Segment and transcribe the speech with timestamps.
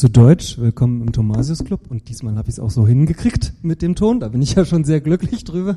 [0.00, 3.82] Zu Deutsch, willkommen im Thomasius Club und diesmal habe ich es auch so hingekriegt mit
[3.82, 5.76] dem Ton, da bin ich ja schon sehr glücklich drüber.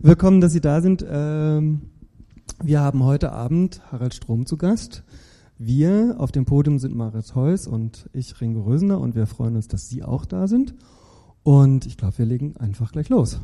[0.00, 1.06] Willkommen, dass Sie da sind.
[1.08, 1.82] Ähm,
[2.60, 5.04] wir haben heute Abend Harald Strom zu Gast.
[5.58, 9.68] Wir auf dem Podium sind Marit Heuss und ich, Ringo Rösener und wir freuen uns,
[9.68, 10.74] dass Sie auch da sind.
[11.44, 13.40] Und ich glaube, wir legen einfach gleich los.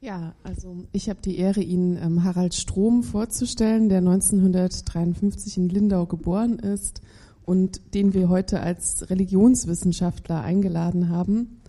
[0.00, 6.06] Ja, also ich habe die Ehre, Ihnen ähm, Harald Strom vorzustellen, der 1953 in Lindau
[6.06, 7.00] geboren ist
[7.44, 11.60] und den wir heute als Religionswissenschaftler eingeladen haben.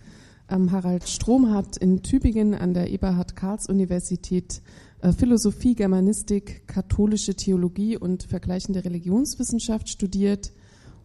[0.48, 4.62] Ähm, Harald Strom hat in Tübingen an der Eberhard-Karls-Universität
[5.00, 10.52] äh, Philosophie, Germanistik, katholische Theologie und vergleichende Religionswissenschaft studiert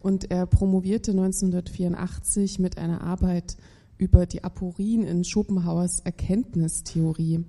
[0.00, 3.56] und er promovierte 1984 mit einer Arbeit
[3.96, 7.44] über die Aporien in Schopenhauers Erkenntnistheorie.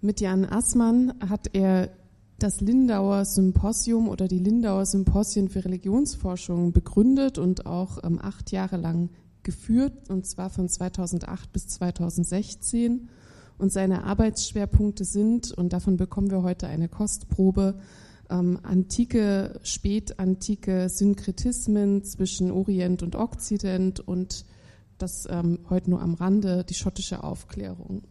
[0.00, 1.90] Mit Jan Assmann hat er
[2.38, 8.76] das Lindauer Symposium oder die Lindauer Symposien für Religionsforschung begründet und auch ähm, acht Jahre
[8.76, 9.10] lang
[9.42, 13.08] geführt, und zwar von 2008 bis 2016.
[13.58, 17.78] Und seine Arbeitsschwerpunkte sind, und davon bekommen wir heute eine Kostprobe,
[18.28, 24.44] ähm, antike, spätantike Synkretismen zwischen Orient und Okzident und
[24.98, 28.02] das ähm, heute nur am Rande, die schottische Aufklärung.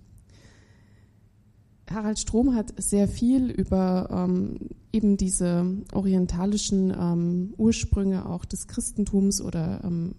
[1.89, 4.57] Harald Strom hat sehr viel über ähm,
[4.91, 10.15] eben diese orientalischen ähm, Ursprünge auch des Christentums oder ähm,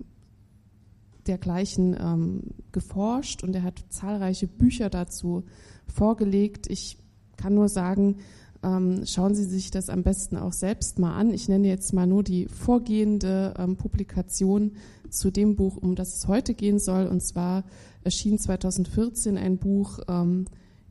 [1.27, 5.45] dergleichen ähm, geforscht und er hat zahlreiche Bücher dazu
[5.87, 6.69] vorgelegt.
[6.69, 6.99] Ich
[7.37, 8.19] kann nur sagen,
[8.63, 11.33] ähm, schauen Sie sich das am besten auch selbst mal an.
[11.33, 14.73] Ich nenne jetzt mal nur die vorgehende ähm, Publikation
[15.11, 17.07] zu dem Buch, um das es heute gehen soll.
[17.07, 17.65] Und zwar
[18.05, 20.01] erschien 2014 ein Buch,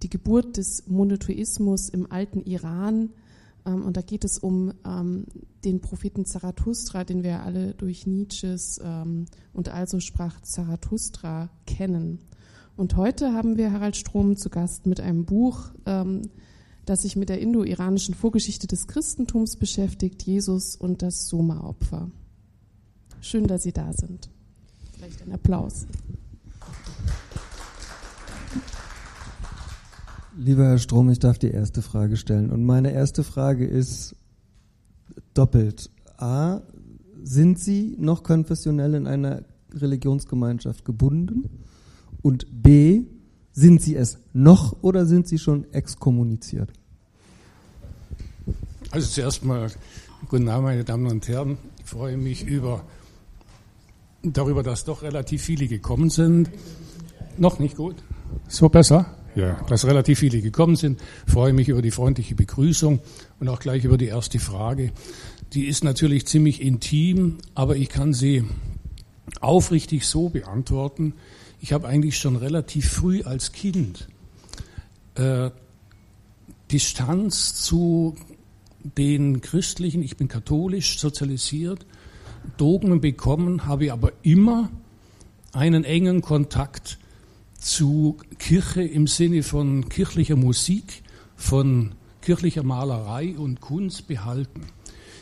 [0.04, 3.10] die Geburt des Monotheismus im alten Iran.
[3.66, 5.26] Ähm, und da geht es um ähm,
[5.64, 12.20] den Propheten Zarathustra, den wir alle durch Nietzsches ähm, und also sprach Zarathustra kennen.
[12.78, 16.24] Und heute haben wir Harald Strom zu Gast mit einem Buch, ähm,
[16.86, 22.12] das sich mit der indo-iranischen Vorgeschichte des Christentums beschäftigt, Jesus und das Soma-Opfer.
[23.22, 24.30] Schön, dass Sie da sind.
[24.94, 25.88] Vielleicht ein Applaus.
[30.38, 32.52] Lieber Herr Strom, ich darf die erste Frage stellen.
[32.52, 34.16] Und meine erste Frage ist
[35.34, 35.90] doppelt.
[36.18, 36.62] A,
[37.24, 39.44] sind Sie noch konfessionell in einer
[39.74, 41.64] Religionsgemeinschaft gebunden?
[42.22, 43.04] Und B,
[43.54, 46.70] sind Sie es noch oder sind Sie schon exkommuniziert?
[48.92, 49.72] Also zuerst mal
[50.30, 51.58] guten Abend, meine Damen und Herren.
[51.80, 52.84] Ich freue mich über,
[54.22, 56.50] darüber, dass doch relativ viele gekommen sind.
[57.38, 57.96] Noch nicht gut?
[58.50, 59.16] So besser?
[59.36, 61.02] Ja, dass relativ viele gekommen sind.
[61.28, 63.02] Freue mich über die freundliche Begrüßung
[63.40, 64.92] und auch gleich über die erste Frage.
[65.54, 68.46] Die ist natürlich ziemlich intim, aber ich kann sie
[69.42, 71.14] aufrichtig so beantworten.
[71.60, 74.08] Ich habe eigentlich schon relativ früh als Kind
[75.16, 75.50] äh,
[76.72, 78.16] Distanz zu
[78.98, 81.86] den christlichen, ich bin katholisch sozialisiert,
[82.58, 84.70] Dogmen bekommen, habe aber immer
[85.52, 87.00] einen engen Kontakt
[87.66, 91.02] zu Kirche im Sinne von kirchlicher Musik,
[91.36, 94.68] von kirchlicher Malerei und Kunst behalten.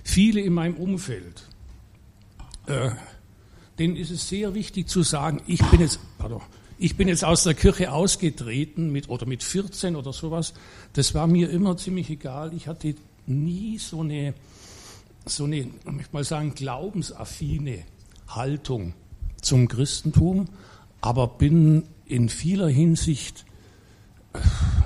[0.04, 1.48] Viele in meinem Umfeld,
[2.68, 2.90] äh,
[3.80, 6.42] denen ist es sehr wichtig zu sagen, ich bin jetzt, pardon,
[6.78, 10.54] ich bin jetzt aus der Kirche ausgetreten mit, oder mit 14 oder sowas.
[10.92, 12.54] Das war mir immer ziemlich egal.
[12.54, 12.96] Ich hatte
[13.26, 14.34] nie so eine,
[15.26, 17.86] so eine, ich möchte mal sagen, glaubensaffine
[18.28, 18.96] Haltung
[19.40, 20.50] zum Christentum,
[21.00, 21.84] aber bin
[22.14, 23.44] in vieler Hinsicht
[24.34, 24.40] äh,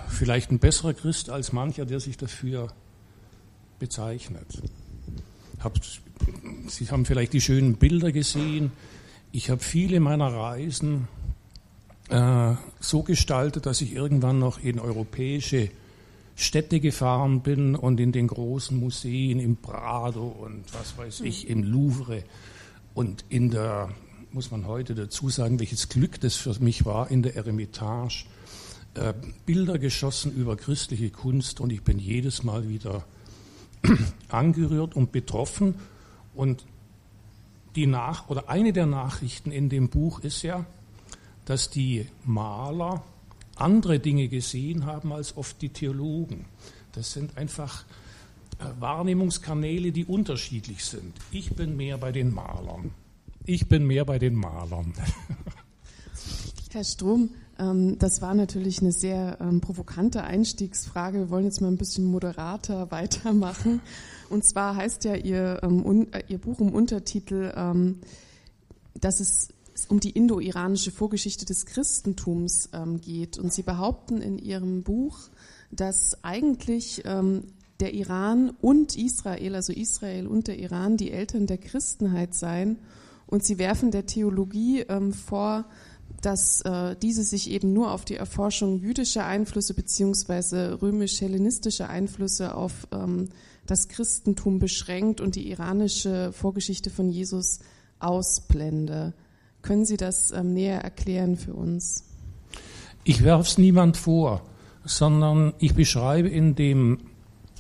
[0.08, 2.70] vielleicht ein besserer Christ als mancher, der sich dafür
[3.80, 4.48] bezeichnet.
[6.68, 8.72] Sie haben vielleicht die schönen Bilder gesehen.
[9.34, 11.10] Ich habe viele meiner Reisen
[12.08, 15.70] äh, so gestaltet, dass ich irgendwann noch in europäische
[16.38, 21.64] Städte gefahren bin und in den großen Museen im Prado und was weiß ich, im
[21.64, 22.24] Louvre
[22.94, 23.90] und in der
[24.38, 28.26] muss man heute dazu sagen, welches Glück das für mich war in der Eremitage.
[28.94, 29.16] Äh,
[29.48, 33.04] Bilder geschossen über christliche Kunst und ich bin jedes Mal wieder
[34.30, 35.74] angerührt und betroffen.
[36.36, 36.66] Und
[37.76, 40.68] die Nach oder eine der Nachrichten in dem Buch ist ja,
[41.46, 43.04] dass die Maler
[43.56, 46.46] andere Dinge gesehen haben als oft die Theologen.
[46.92, 47.86] Das sind einfach
[48.60, 51.16] äh, Wahrnehmungskanäle, die unterschiedlich sind.
[51.32, 52.92] Ich bin mehr bei den Malern.
[53.50, 54.92] Ich bin mehr bei den Malern.
[56.72, 61.20] Herr Strom, ähm, das war natürlich eine sehr ähm, provokante Einstiegsfrage.
[61.20, 63.80] Wir wollen jetzt mal ein bisschen moderater weitermachen.
[64.30, 67.54] Und zwar heißt ja Ihr, ähm, äh, Ihr Buch im Untertitel,
[68.96, 69.48] dass es
[69.88, 72.70] um die indo-iranische Vorgeschichte des Christentums
[73.00, 73.38] geht.
[73.38, 75.20] Und Sie behaupten in Ihrem Buch,
[75.72, 82.34] dass eigentlich der Iran und Israel, also Israel und der Iran, die Eltern der Christenheit
[82.34, 82.78] seien.
[83.28, 85.66] Und Sie werfen der Theologie vor,
[86.22, 92.88] dass äh, diese sich eben nur auf die Erforschung jüdischer Einflüsse beziehungsweise römisch-hellenistischer Einflüsse auf
[92.92, 93.30] ähm,
[93.66, 97.60] das Christentum beschränkt und die iranische Vorgeschichte von Jesus
[98.00, 99.14] ausblende.
[99.62, 102.04] Können Sie das ähm, näher erklären für uns?
[103.04, 104.42] Ich werfe es niemand vor,
[104.86, 107.00] sondern ich beschreibe in dem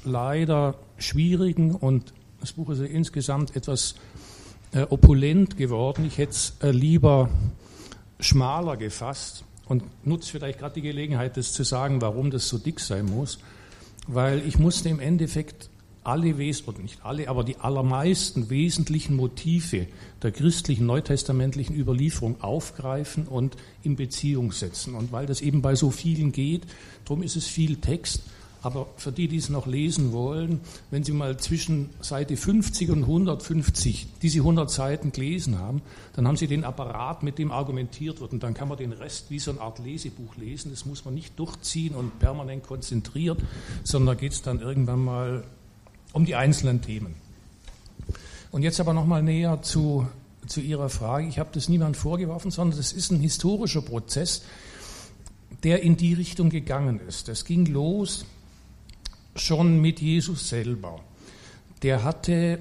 [0.03, 3.95] leider schwierigen und das Buch ist ja insgesamt etwas
[4.77, 6.05] äh, opulent geworden.
[6.05, 7.29] Ich hätte es äh, lieber
[8.19, 12.79] schmaler gefasst und nutze vielleicht gerade die Gelegenheit, das zu sagen, warum das so dick
[12.79, 13.39] sein muss,
[14.07, 15.69] weil ich musste im Endeffekt
[16.03, 19.87] alle Wesen, oder nicht alle, aber die allermeisten wesentlichen Motive
[20.21, 24.93] der christlichen neutestamentlichen Überlieferung aufgreifen und in Beziehung setzen.
[24.93, 26.61] Und weil das eben bei so vielen geht,
[27.03, 28.21] darum ist es viel Text,
[28.67, 30.59] aber für die, die es noch lesen wollen,
[30.91, 35.81] wenn Sie mal zwischen Seite 50 und 150 diese 100 Seiten gelesen haben,
[36.17, 38.33] dann haben Sie den Apparat, mit dem argumentiert wird.
[38.33, 40.69] Und dann kann man den Rest wie so eine Art Lesebuch lesen.
[40.69, 43.39] Das muss man nicht durchziehen und permanent konzentriert,
[43.85, 45.45] sondern da geht es dann irgendwann mal
[46.11, 47.15] um die einzelnen Themen.
[48.51, 50.07] Und jetzt aber nochmal näher zu,
[50.45, 51.27] zu Ihrer Frage.
[51.27, 54.43] Ich habe das niemand vorgeworfen, sondern das ist ein historischer Prozess,
[55.63, 57.29] der in die Richtung gegangen ist.
[57.29, 58.25] Das ging los
[59.39, 60.99] schon mit Jesus selber.
[61.83, 62.59] Der hatte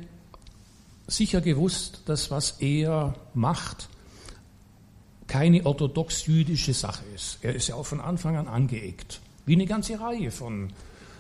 [1.07, 3.89] sicher gewusst, dass was er macht,
[5.27, 7.39] keine orthodox-jüdische Sache ist.
[7.43, 10.69] Er ist ja auch von Anfang an angeeckt, wie eine ganze Reihe von,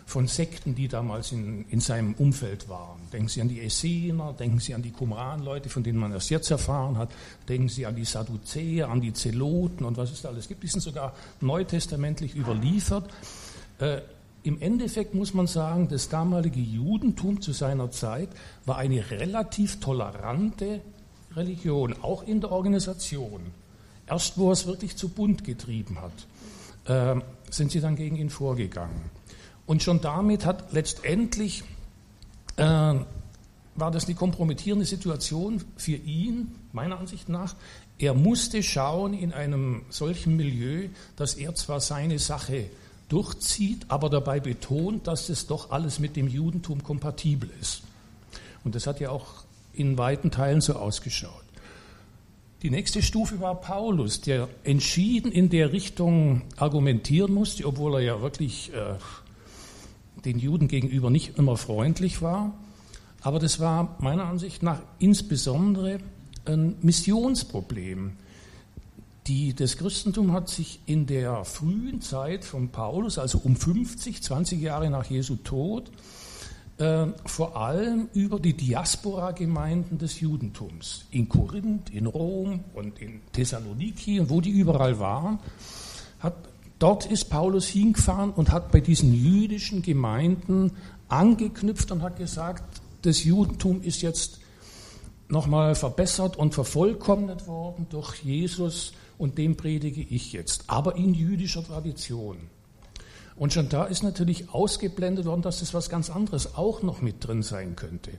[0.04, 3.00] von Sekten, die damals in, in seinem Umfeld waren.
[3.12, 6.50] Denken Sie an die Essener, denken Sie an die Qumran-Leute, von denen man erst jetzt
[6.50, 7.10] erfahren hat,
[7.48, 10.62] denken Sie an die Sadduzäer, an die Zeloten und was es da alles gibt.
[10.62, 13.10] Die sind sogar neutestamentlich überliefert.
[14.46, 18.28] Im Endeffekt muss man sagen, das damalige Judentum zu seiner Zeit
[18.64, 20.82] war eine relativ tolerante
[21.34, 23.40] Religion, auch in der Organisation.
[24.06, 27.20] Erst wo er es wirklich zu bunt getrieben hat, äh,
[27.50, 29.10] sind sie dann gegen ihn vorgegangen.
[29.66, 31.64] Und schon damit hat letztendlich
[32.54, 37.56] äh, war das eine kompromittierende Situation für ihn, meiner Ansicht nach.
[37.98, 42.70] Er musste schauen in einem solchen Milieu, dass er zwar seine Sache
[43.08, 47.82] durchzieht, aber dabei betont, dass es doch alles mit dem Judentum kompatibel ist.
[48.64, 51.44] Und das hat ja auch in weiten Teilen so ausgeschaut.
[52.62, 58.22] Die nächste Stufe war Paulus, der entschieden in der Richtung argumentieren musste, obwohl er ja
[58.22, 58.94] wirklich äh,
[60.24, 62.54] den Juden gegenüber nicht immer freundlich war.
[63.20, 65.98] Aber das war meiner Ansicht nach insbesondere
[66.44, 68.12] ein Missionsproblem.
[69.26, 74.60] Die, das Christentum hat sich in der frühen Zeit von Paulus, also um 50, 20
[74.60, 75.90] Jahre nach Jesu Tod,
[76.78, 84.20] äh, vor allem über die Diaspora-Gemeinden des Judentums in Korinth, in Rom und in Thessaloniki
[84.20, 85.40] und wo die überall waren,
[86.20, 86.34] hat,
[86.78, 90.70] dort ist Paulus hingefahren und hat bei diesen jüdischen Gemeinden
[91.08, 94.38] angeknüpft und hat gesagt, das Judentum ist jetzt
[95.28, 101.64] nochmal verbessert und vervollkommnet worden durch Jesus und dem predige ich jetzt, aber in jüdischer
[101.64, 102.36] Tradition.
[103.36, 107.26] Und schon da ist natürlich ausgeblendet worden, dass das was ganz anderes auch noch mit
[107.26, 108.12] drin sein könnte.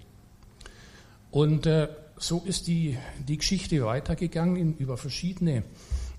[1.31, 5.63] Und äh, so ist die, die Geschichte weitergegangen in, über verschiedene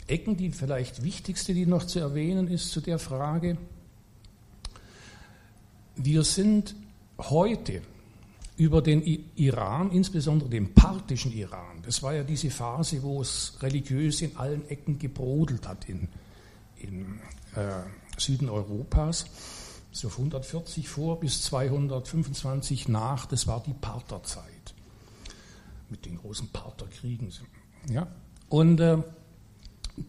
[0.06, 0.36] Ecken.
[0.36, 3.56] Die vielleicht wichtigste, die noch zu erwähnen ist zu der Frage,
[5.96, 6.74] wir sind
[7.18, 7.82] heute
[8.58, 9.02] über den
[9.36, 11.80] Iran, insbesondere den parthischen Iran.
[11.82, 16.08] Das war ja diese Phase, wo es religiös in allen Ecken gebrodelt hat in,
[16.76, 17.20] in
[17.54, 17.70] äh,
[18.18, 19.26] Süden Europas.
[19.92, 24.74] So 140 vor bis 225 nach, das war die Partherzeit
[25.88, 27.32] mit den großen Partherkriegen.
[27.88, 28.08] Ja?
[28.48, 28.98] Und äh,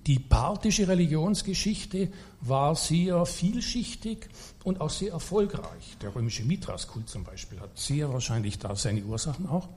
[0.07, 2.09] die parthische Religionsgeschichte
[2.41, 4.29] war sehr vielschichtig
[4.63, 5.97] und auch sehr erfolgreich.
[6.01, 9.67] Der römische Mithraskult zum Beispiel hat sehr wahrscheinlich da seine Ursachen auch.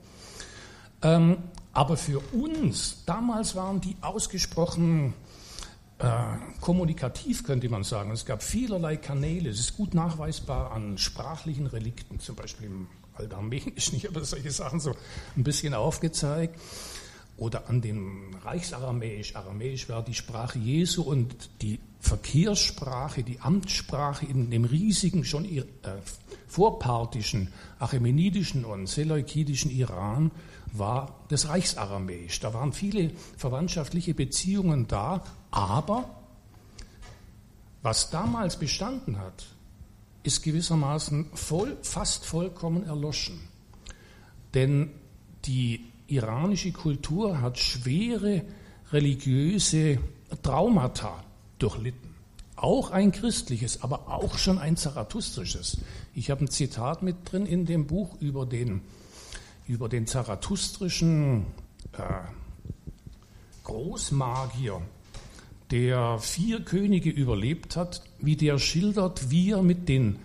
[1.01, 1.37] Ähm,
[1.73, 5.13] Aber für uns, damals waren die ausgesprochen
[5.97, 6.11] äh,
[6.61, 8.11] kommunikativ, könnte man sagen.
[8.11, 9.49] Es gab vielerlei Kanäle.
[9.49, 13.95] Es ist gut nachweisbar an sprachlichen Relikten, zum Beispiel im Altarmenischen.
[13.97, 14.95] Ich habe solche Sachen so
[15.35, 16.59] ein bisschen aufgezeigt.
[17.37, 19.35] Oder an dem Reichsaramäisch.
[19.35, 25.63] Aramäisch war die Sprache Jesu und die Verkehrssprache, die Amtssprache in dem riesigen, schon äh,
[26.47, 27.47] vorpartischen,
[27.79, 30.29] achämenidischen und seleukidischen Iran
[30.73, 32.41] war das Reichsaramäisch.
[32.41, 36.09] Da waren viele verwandtschaftliche Beziehungen da, aber
[37.81, 39.45] was damals bestanden hat,
[40.23, 43.39] ist gewissermaßen voll, fast vollkommen erloschen.
[44.53, 44.91] Denn
[45.45, 48.43] die iranische Kultur hat schwere
[48.91, 49.99] religiöse
[50.41, 51.23] Traumata
[51.63, 52.13] durchlitten.
[52.55, 55.79] Auch ein christliches, aber auch schon ein zarathustrisches.
[56.13, 58.81] Ich habe ein Zitat mit drin in dem Buch über den,
[59.67, 61.45] über den zarathustrischen
[61.93, 62.03] äh,
[63.63, 64.81] Großmagier,
[65.71, 70.19] der vier Könige überlebt hat, wie der schildert, wie er mit den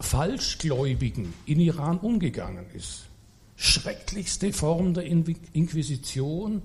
[0.00, 3.06] Falschgläubigen in Iran umgegangen ist.
[3.56, 6.62] Schrecklichste Form der Inquisition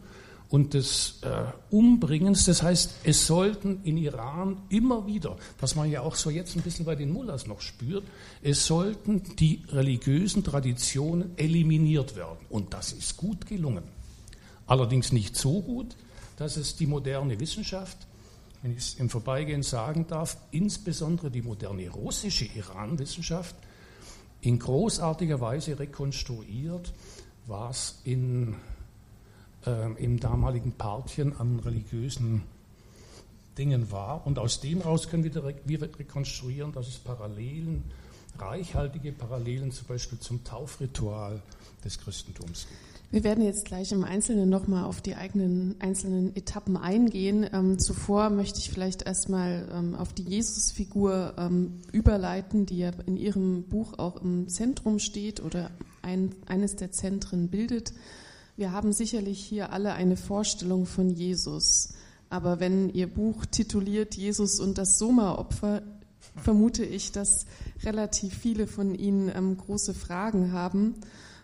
[0.55, 2.45] und des äh, Umbringens.
[2.45, 6.61] Das heißt, es sollten in Iran immer wieder, was man ja auch so jetzt ein
[6.61, 8.05] bisschen bei den Mullahs noch spürt,
[8.41, 12.37] es sollten die religiösen Traditionen eliminiert werden.
[12.49, 13.83] Und das ist gut gelungen.
[14.65, 15.97] Allerdings nicht so gut,
[16.37, 17.97] dass es die moderne Wissenschaft,
[18.61, 23.57] wenn ich es im Vorbeigehen sagen darf, insbesondere die moderne russische Iran-Wissenschaft,
[24.39, 26.93] in großartiger Weise rekonstruiert,
[27.45, 28.55] was in,
[29.65, 32.43] äh, im damaligen Partien an religiösen
[33.57, 34.25] Dingen war.
[34.25, 37.83] Und aus dem heraus können wir, wir rekonstruieren, dass es Parallelen,
[38.37, 41.41] reichhaltige Parallelen zum Beispiel zum Taufritual
[41.83, 42.95] des Christentums gibt.
[43.11, 47.47] Wir werden jetzt gleich im Einzelnen nochmal auf die eigenen einzelnen Etappen eingehen.
[47.53, 53.15] Ähm, zuvor möchte ich vielleicht erstmal ähm, auf die Jesusfigur ähm, überleiten, die ja in
[53.15, 55.69] Ihrem Buch auch im Zentrum steht oder
[56.01, 57.93] ein, eines der Zentren bildet.
[58.57, 61.89] Wir haben sicherlich hier alle eine Vorstellung von Jesus.
[62.29, 65.81] Aber wenn Ihr Buch tituliert Jesus und das Soma-Opfer,
[66.37, 67.45] vermute ich, dass
[67.83, 70.95] relativ viele von Ihnen ähm, große Fragen haben.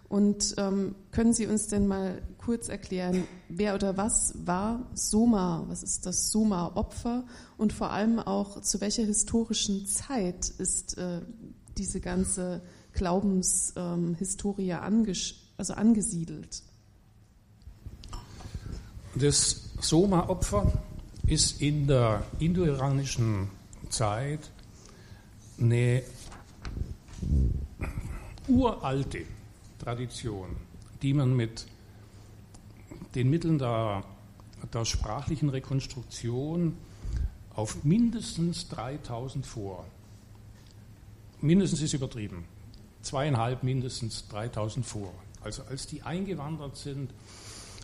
[0.08, 5.66] Und ähm, können Sie uns denn mal kurz erklären, wer oder was war Soma?
[5.68, 7.26] Was ist das Soma-Opfer?
[7.58, 11.22] Und vor allem auch, zu welcher historischen Zeit ist äh,
[11.78, 12.62] diese ganze
[12.94, 15.06] Glaubenshistorie ähm,
[15.58, 16.64] also angesiedelt?
[19.16, 20.72] Das Soma-Opfer
[21.28, 23.50] ist in der indo-iranischen
[23.90, 24.40] Zeit
[25.60, 26.02] eine
[28.48, 29.24] uralte
[29.80, 30.56] Tradition,
[31.02, 31.66] die man mit
[33.14, 34.06] den Mitteln der,
[34.74, 36.78] der sprachlichen Rekonstruktion
[37.54, 39.86] auf mindestens 3000 vor,
[41.42, 42.46] mindestens ist übertrieben,
[43.02, 45.14] zweieinhalb mindestens 3000 vor.
[45.44, 47.12] Also als die eingewandert sind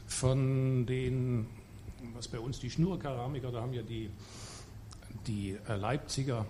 [0.07, 1.47] von den,
[2.15, 4.09] was bei uns die Schnurkeramiker, da haben ja die,
[5.27, 6.45] die äh, Leipziger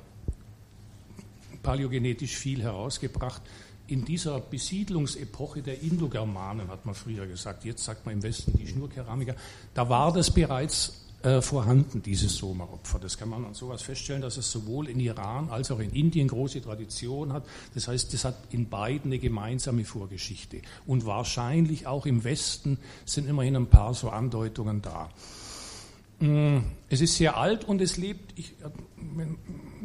[1.64, 3.42] paläogenetisch viel herausgebracht,
[3.88, 8.68] in dieser Besiedlungsepoche der Indogermanen, hat man früher gesagt, jetzt sagt man im Westen die
[8.68, 9.36] Schnurkeramiker,
[9.74, 13.00] da war das bereits äh, vorhanden, dieses Soma-Opfer.
[13.00, 16.28] Das kann man an sowas feststellen, dass es sowohl in Iran als auch in Indien
[16.28, 17.44] große Tradition hat.
[17.74, 20.62] Das heißt, das hat in beiden eine gemeinsame Vorgeschichte.
[20.86, 25.10] Und wahrscheinlich auch im Westen sind immerhin ein paar so Andeutungen da.
[26.20, 26.60] Mm,
[26.90, 28.54] es ist sehr alt und es lebt, ich,
[29.16, 29.38] wenn,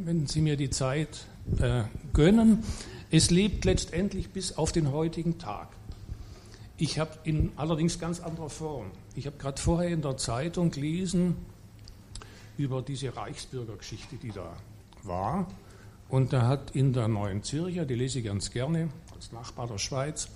[0.05, 1.25] wenn, Sie mir die Zeit
[1.61, 2.62] äh, gönnen,
[3.11, 5.69] es lebt letztendlich bis auf den heutigen Tag.
[6.79, 8.91] Ich habe in allerdings ganz anderer Form.
[9.14, 11.37] Ich habe gerade vorher in der Zeitung gelesen
[12.59, 14.57] über diese Reichsbürgergeschichte, die da
[15.02, 15.47] war.
[16.09, 19.79] Und da hat in der Neuen Zürcher, die lese ich ganz gerne, als Nachbar der
[19.79, 20.29] Schweiz,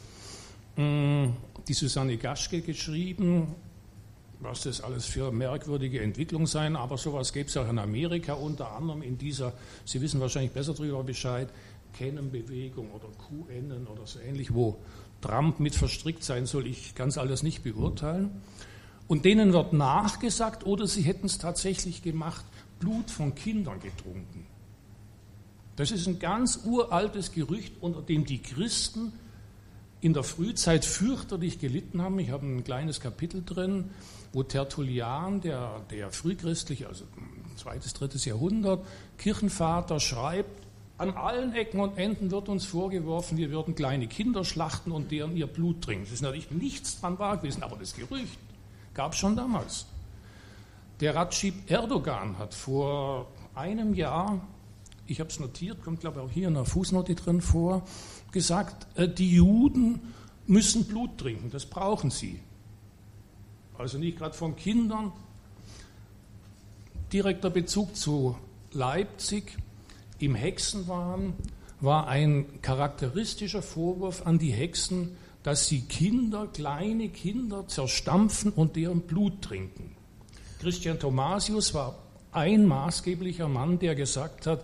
[0.76, 1.26] mm,
[1.68, 3.54] die Susanne Gaschke geschrieben,
[4.40, 8.72] was das alles für merkwürdige Entwicklung sein, aber sowas gäbe es auch in Amerika, unter
[8.72, 9.52] anderem in dieser,
[9.84, 11.48] Sie wissen wahrscheinlich besser darüber Bescheid,
[11.96, 14.78] Kennenbewegung oder QN oder so ähnlich, wo
[15.20, 18.30] Trump mit verstrickt sein soll, ich kann es alles nicht beurteilen.
[19.08, 22.44] Und denen wird nachgesagt, oder sie hätten es tatsächlich gemacht,
[22.80, 24.46] Blut von Kindern getrunken.
[25.76, 29.12] Das ist ein ganz uraltes Gerücht, unter dem die Christen
[30.00, 32.18] in der Frühzeit fürchterlich gelitten haben.
[32.18, 33.90] Ich habe ein kleines Kapitel drin,
[34.32, 37.04] wo Tertullian, der, der frühchristliche, also
[37.56, 38.84] zweites, drittes Jahrhundert,
[39.18, 40.65] Kirchenvater, schreibt,
[40.98, 45.36] an allen Ecken und Enden wird uns vorgeworfen, wir würden kleine Kinder schlachten und deren
[45.36, 46.04] ihr Blut trinken.
[46.04, 48.38] Es ist natürlich nichts dran wahr gewesen, aber das Gerücht
[48.94, 49.86] gab es schon damals.
[51.00, 54.40] Der Ratschib Erdogan hat vor einem Jahr,
[55.06, 57.82] ich habe es notiert, kommt glaube ich auch hier in der Fußnote drin vor,
[58.32, 60.14] gesagt, äh, die Juden
[60.46, 62.40] müssen Blut trinken, das brauchen sie.
[63.76, 65.12] Also nicht gerade von Kindern.
[67.12, 68.36] Direkter Bezug zu
[68.72, 69.58] Leipzig
[70.18, 71.34] im Hexenwahn
[71.80, 79.02] war ein charakteristischer Vorwurf an die Hexen, dass sie Kinder, kleine Kinder zerstampfen und deren
[79.02, 79.94] Blut trinken.
[80.60, 81.98] Christian Thomasius war
[82.32, 84.62] ein maßgeblicher Mann, der gesagt hat,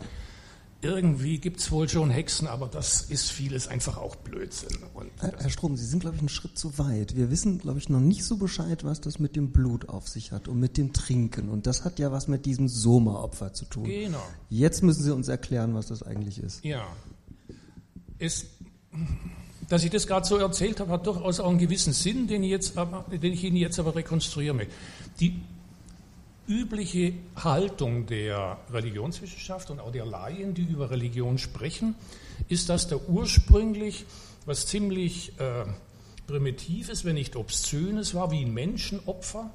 [0.83, 4.79] irgendwie gibt es wohl schon Hexen, aber das ist vieles einfach auch Blödsinn.
[5.19, 7.17] Herr, Strom, Sie sind, glaube ich, einen Schritt zu weit.
[7.17, 10.33] Wir wissen, glaube ich, noch nicht so Bescheid, was das mit dem Blut auf sich
[10.33, 11.49] hat und mit dem Trinken.
[11.49, 13.85] Und das hat ja was mit diesem Soma-Opfer zu tun.
[13.85, 14.23] Genau.
[14.51, 16.65] Jetzt müssen Sie uns erklären, was das eigentlich ist.
[16.65, 16.85] Ja.
[18.19, 18.47] Es,
[19.69, 22.51] dass ich das gerade so erzählt habe, hat durchaus auch einen gewissen Sinn, den ich,
[22.51, 24.75] jetzt aber, den ich Ihnen jetzt aber rekonstruieren möchte.
[25.21, 25.41] Die
[26.53, 31.95] übliche Haltung der Religionswissenschaft und auch der Laien, die über Religion sprechen,
[32.49, 34.05] ist, dass da ursprünglich
[34.45, 35.65] was ziemlich äh,
[36.27, 39.51] Primitives, wenn nicht Obszönes war, wie ein Menschenopfer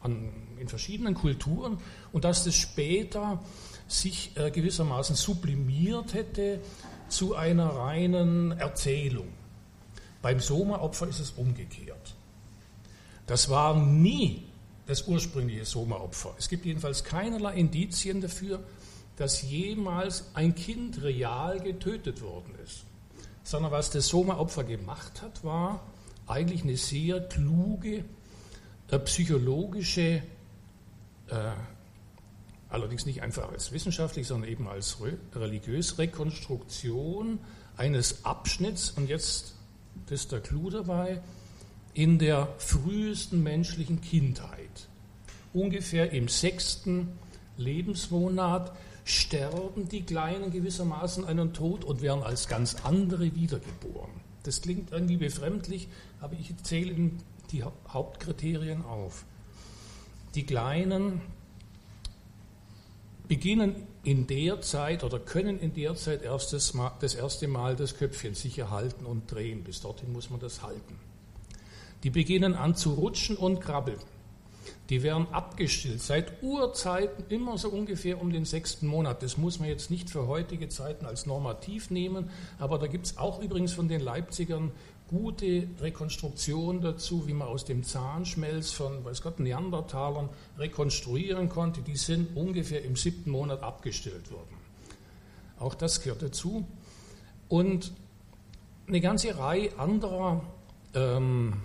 [0.00, 1.78] an, in verschiedenen Kulturen
[2.12, 3.42] und dass das später
[3.86, 6.60] sich äh, gewissermaßen sublimiert hätte
[7.08, 9.28] zu einer reinen Erzählung.
[10.22, 12.14] Beim Soma-Opfer ist es umgekehrt.
[13.26, 14.44] Das war nie
[14.86, 16.34] das ursprüngliche Soma-Opfer.
[16.38, 18.62] Es gibt jedenfalls keinerlei Indizien dafür,
[19.16, 22.84] dass jemals ein Kind real getötet worden ist.
[23.44, 25.80] Sondern was das Soma-Opfer gemacht hat, war
[26.26, 28.04] eigentlich eine sehr kluge
[28.90, 30.22] äh, psychologische,
[31.28, 31.52] äh,
[32.68, 37.38] allerdings nicht einfach als wissenschaftlich, sondern eben als re religiös Rekonstruktion
[37.76, 39.54] eines Abschnitts, und jetzt
[40.10, 41.20] ist der Clou dabei,
[41.92, 44.63] in der frühesten menschlichen Kindheit,
[45.54, 47.08] ungefähr im sechsten
[47.56, 54.10] Lebensmonat, sterben die Kleinen gewissermaßen einen Tod und werden als ganz andere wiedergeboren.
[54.42, 55.88] Das klingt irgendwie befremdlich,
[56.20, 59.24] aber ich zähle Ihnen die Hauptkriterien auf.
[60.34, 61.20] Die Kleinen
[63.28, 67.96] beginnen in der Zeit oder können in der Zeit erst das, das erste Mal das
[67.96, 69.64] Köpfchen sicher halten und drehen.
[69.64, 70.98] Bis dorthin muss man das halten.
[72.02, 73.98] Die beginnen an zu rutschen und krabbeln.
[74.90, 79.22] Die werden abgestillt, seit Urzeiten immer so ungefähr um den sechsten Monat.
[79.22, 83.16] Das muss man jetzt nicht für heutige Zeiten als normativ nehmen, aber da gibt es
[83.16, 84.72] auch übrigens von den Leipzigern
[85.08, 91.82] gute Rekonstruktionen dazu, wie man aus dem Zahnschmelz von, weiß Gott, Neandertalern rekonstruieren konnte.
[91.82, 94.56] Die sind ungefähr im siebten Monat abgestillt worden.
[95.58, 96.66] Auch das gehört dazu.
[97.48, 97.92] Und
[98.86, 100.42] eine ganze Reihe anderer
[100.94, 101.62] ähm,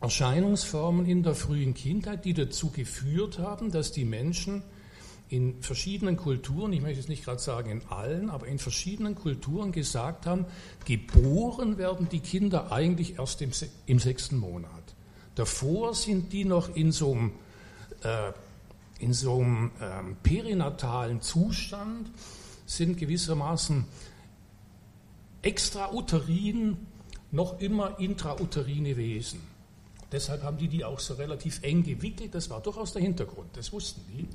[0.00, 4.62] Erscheinungsformen in der frühen Kindheit, die dazu geführt haben, dass die Menschen
[5.28, 9.72] in verschiedenen Kulturen, ich möchte jetzt nicht gerade sagen in allen, aber in verschiedenen Kulturen
[9.72, 10.46] gesagt haben,
[10.84, 13.50] geboren werden die Kinder eigentlich erst im,
[13.86, 14.70] im sechsten Monat.
[15.34, 17.32] Davor sind die noch in so einem,
[18.02, 18.32] äh,
[19.00, 22.10] in so einem äh, perinatalen Zustand,
[22.64, 23.84] sind gewissermaßen
[25.42, 26.78] extrauterin
[27.30, 29.40] noch immer intrauterine Wesen.
[30.10, 32.34] Deshalb haben die die auch so relativ eng gewickelt.
[32.34, 34.26] Das war durchaus der Hintergrund, das wussten die.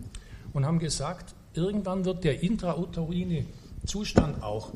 [0.54, 3.46] Und haben gesagt, irgendwann wird der intrauterine
[3.86, 4.72] Zustand auch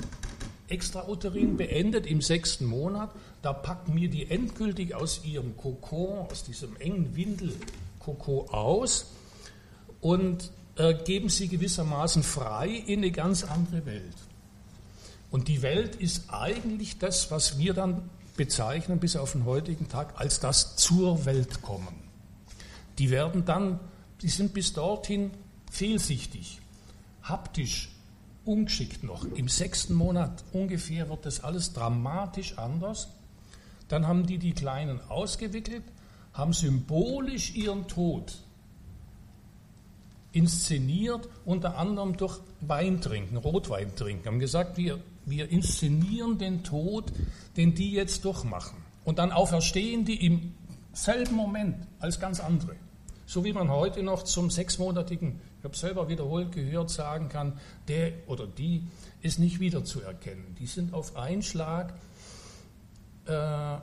[0.69, 3.11] extrauterin beendet im sechsten Monat.
[3.41, 9.11] Da packen wir die endgültig aus ihrem Kokon, aus diesem engen Windelkoko aus
[10.01, 14.15] und äh, geben sie gewissermaßen frei in eine ganz andere Welt.
[15.29, 20.13] Und die Welt ist eigentlich das, was wir dann bezeichnen bis auf den heutigen Tag
[20.19, 21.95] als das zur Welt kommen.
[22.97, 23.79] Die werden dann,
[24.21, 25.31] die sind bis dorthin
[25.69, 26.61] fehlsichtig,
[27.23, 27.89] haptisch,
[28.45, 29.25] ungeschickt noch.
[29.25, 33.09] Im sechsten Monat ungefähr wird das alles dramatisch anders.
[33.89, 35.83] Dann haben die die Kleinen ausgewickelt,
[36.33, 38.37] haben symbolisch ihren Tod
[40.31, 44.27] inszeniert, unter anderem durch Wein trinken, Rotwein trinken.
[44.27, 47.11] Haben gesagt, wir wir inszenieren den Tod,
[47.55, 48.77] den die jetzt durchmachen.
[49.03, 50.53] Und dann auferstehen die im
[50.93, 52.75] selben Moment als ganz andere.
[53.25, 57.59] So wie man heute noch zum sechsmonatigen, ich habe selber wiederholt gehört, sagen kann,
[57.89, 58.83] der oder die
[59.21, 60.55] ist nicht wiederzuerkennen.
[60.59, 61.93] Die sind auf einen Schlag
[63.25, 63.77] äh,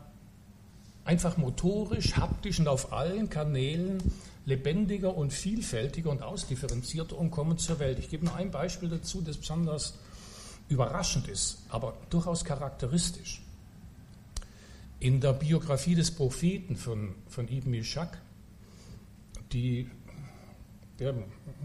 [1.04, 4.02] einfach motorisch, haptisch und auf allen Kanälen
[4.46, 7.98] lebendiger und vielfältiger und ausdifferenzierter und kommen zur Welt.
[7.98, 9.94] Ich gebe nur ein Beispiel dazu, das besonders
[10.68, 13.42] überraschend ist, aber durchaus charakteristisch.
[15.00, 18.18] In der Biografie des Propheten von, von Ibn Ishaq,
[19.52, 19.88] die
[20.98, 21.14] der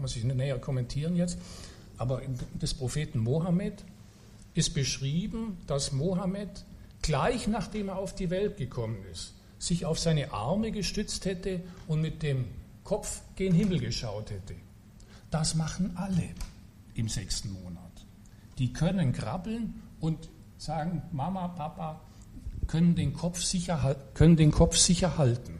[0.00, 1.38] muss ich nicht näher kommentieren jetzt,
[1.98, 2.22] aber
[2.60, 3.84] des Propheten Mohammed
[4.54, 6.64] ist beschrieben, dass Mohammed
[7.02, 12.00] gleich nachdem er auf die Welt gekommen ist, sich auf seine Arme gestützt hätte und
[12.00, 12.46] mit dem
[12.84, 14.54] Kopf gen Himmel geschaut hätte.
[15.30, 16.30] Das machen alle
[16.94, 17.89] im sechsten Monat.
[18.60, 22.00] Die können krabbeln und sagen, Mama, Papa,
[22.68, 25.58] können den Kopf sicher, können den Kopf sicher halten.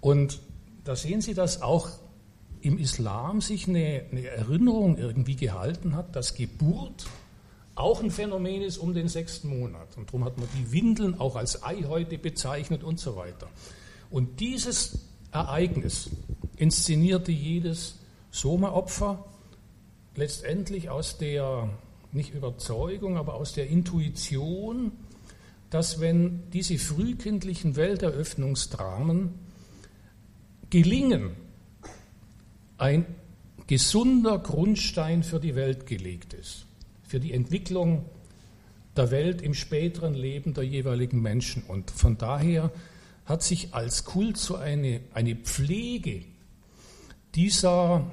[0.00, 0.38] Und
[0.84, 1.88] da sehen Sie, dass auch
[2.60, 7.06] im Islam sich eine, eine Erinnerung irgendwie gehalten hat, dass Geburt
[7.74, 9.96] auch ein Phänomen ist um den sechsten Monat.
[9.96, 13.48] Und darum hat man die Windeln auch als Eihäute bezeichnet und so weiter.
[14.10, 14.98] Und dieses
[15.32, 16.10] Ereignis
[16.56, 17.98] inszenierte jedes
[18.30, 19.24] Soma-Opfer
[20.14, 21.68] letztendlich aus der,
[22.14, 24.92] nicht Überzeugung, aber aus der Intuition,
[25.70, 29.30] dass wenn diese frühkindlichen Welteröffnungsdramen
[30.70, 31.30] gelingen,
[32.78, 33.06] ein
[33.66, 36.66] gesunder Grundstein für die Welt gelegt ist
[37.14, 38.06] für die Entwicklung
[38.96, 41.62] der Welt im späteren Leben der jeweiligen Menschen.
[41.62, 42.72] Und von daher
[43.24, 46.24] hat sich als Kult so eine, eine Pflege
[47.36, 48.10] dieser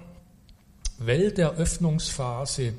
[0.99, 2.73] Welteröffnungsphase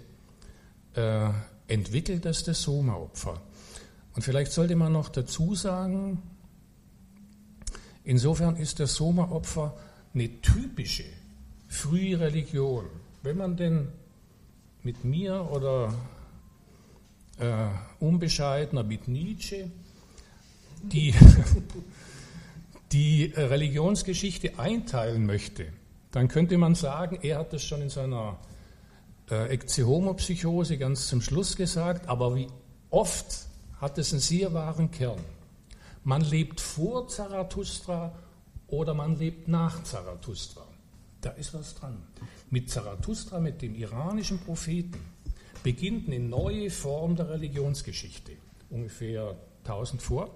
[0.95, 1.29] äh,
[1.69, 3.41] entwickelt, das das Soma-Opfer.
[4.15, 6.23] Und vielleicht sollte man noch dazu sagen,
[8.05, 9.77] insofern ist das Soma-Opfer
[10.15, 11.05] eine typische
[11.69, 12.85] frühe Religion.
[13.23, 13.89] Wenn man den
[14.83, 15.95] mit mir oder
[17.39, 17.69] äh,
[18.01, 19.71] unbescheidener mit Nietzsche
[20.83, 21.15] die,
[22.93, 25.67] die Religionsgeschichte einteilen möchte,
[26.11, 28.39] dann könnte man sagen, er hat das schon in seiner
[29.33, 32.49] äh, Ekzehomopsychose ganz zum Schluss gesagt, aber wie
[32.91, 33.47] oft
[33.81, 35.19] hat es einen sehr wahren Kern.
[36.05, 38.13] Man lebt vor Zarathustra
[38.69, 40.67] oder man lebt nach Zarathustra.
[41.21, 42.03] Da ist was dran.
[42.51, 44.99] Mit Zarathustra, mit dem iranischen Propheten,
[45.63, 48.33] beginnt eine neue Form der Religionsgeschichte,
[48.71, 50.31] ungefähr 1000 vor.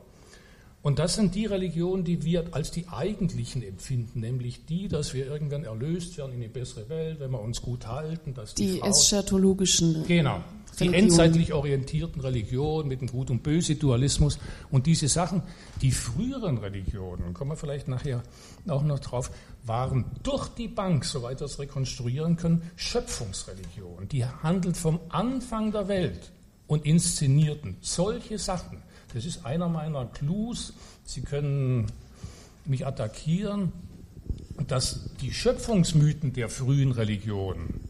[0.87, 5.27] Und das sind die Religionen, die wir als die eigentlichen empfinden, nämlich die, dass wir
[5.27, 8.79] irgendwann erlöst werden in eine bessere Welt, wenn wir uns gut halten, dass die, die
[8.79, 10.45] Frau, eschatologischen genau
[10.79, 10.95] die Religion.
[10.95, 14.39] endzeitlich orientierten Religionen mit dem Gut und Böse Dualismus
[14.71, 15.43] und diese Sachen,
[15.83, 18.23] die früheren Religionen, kommen wir vielleicht nachher
[18.69, 19.33] auch noch drauf,
[19.65, 24.09] waren durch die Bank, soweit wir es rekonstruieren können, Schöpfungsreligionen.
[24.09, 26.31] Die handelt vom Anfang der Welt
[26.69, 28.86] und inszenierten solche Sachen.
[29.15, 30.73] Das ist einer meiner Clues.
[31.05, 31.87] Sie können
[32.65, 33.73] mich attackieren,
[34.67, 37.81] dass die Schöpfungsmythen der frühen Religionen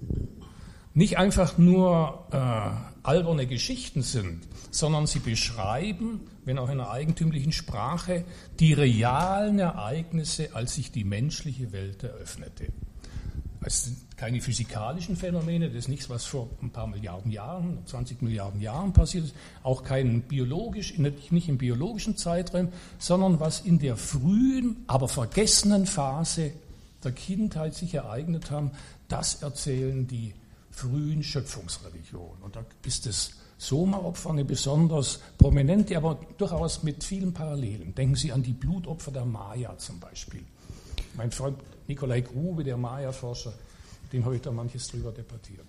[0.94, 7.52] nicht einfach nur äh, alberne Geschichten sind, sondern sie beschreiben, wenn auch in einer eigentümlichen
[7.52, 8.24] Sprache,
[8.60, 12.68] die realen Ereignisse, als sich die menschliche Welt eröffnete.
[13.66, 18.22] Es sind keine physikalischen Phänomene, das ist nichts, was vor ein paar Milliarden Jahren, 20
[18.22, 22.68] Milliarden Jahren passiert ist, auch kein biologisch, nicht im biologischen Zeitraum,
[23.00, 26.52] sondern was in der frühen, aber vergessenen Phase
[27.02, 28.70] der Kindheit sich ereignet haben,
[29.08, 30.32] das erzählen die
[30.70, 32.42] frühen Schöpfungsreligionen.
[32.42, 37.96] Und da ist das Soma-Opfer eine besonders prominente, aber durchaus mit vielen Parallelen.
[37.96, 40.44] Denken Sie an die Blutopfer der Maya zum Beispiel.
[41.16, 43.52] Mein Freund Nikolai Grube, der Maya-Forscher,
[44.12, 45.66] dem habe ich da manches drüber debattiert.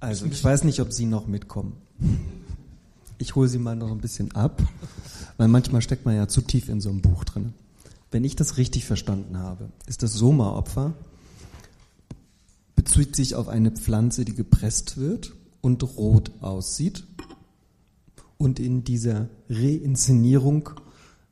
[0.00, 1.76] Also, ich weiß nicht, ob Sie noch mitkommen.
[3.18, 4.62] Ich hole Sie mal noch ein bisschen ab,
[5.36, 7.54] weil manchmal steckt man ja zu tief in so einem Buch drin.
[8.10, 10.94] Wenn ich das richtig verstanden habe, ist das Soma-Opfer
[12.86, 17.04] bezieht sich auf eine Pflanze, die gepresst wird und rot aussieht.
[18.38, 20.70] Und in dieser Reinszenierung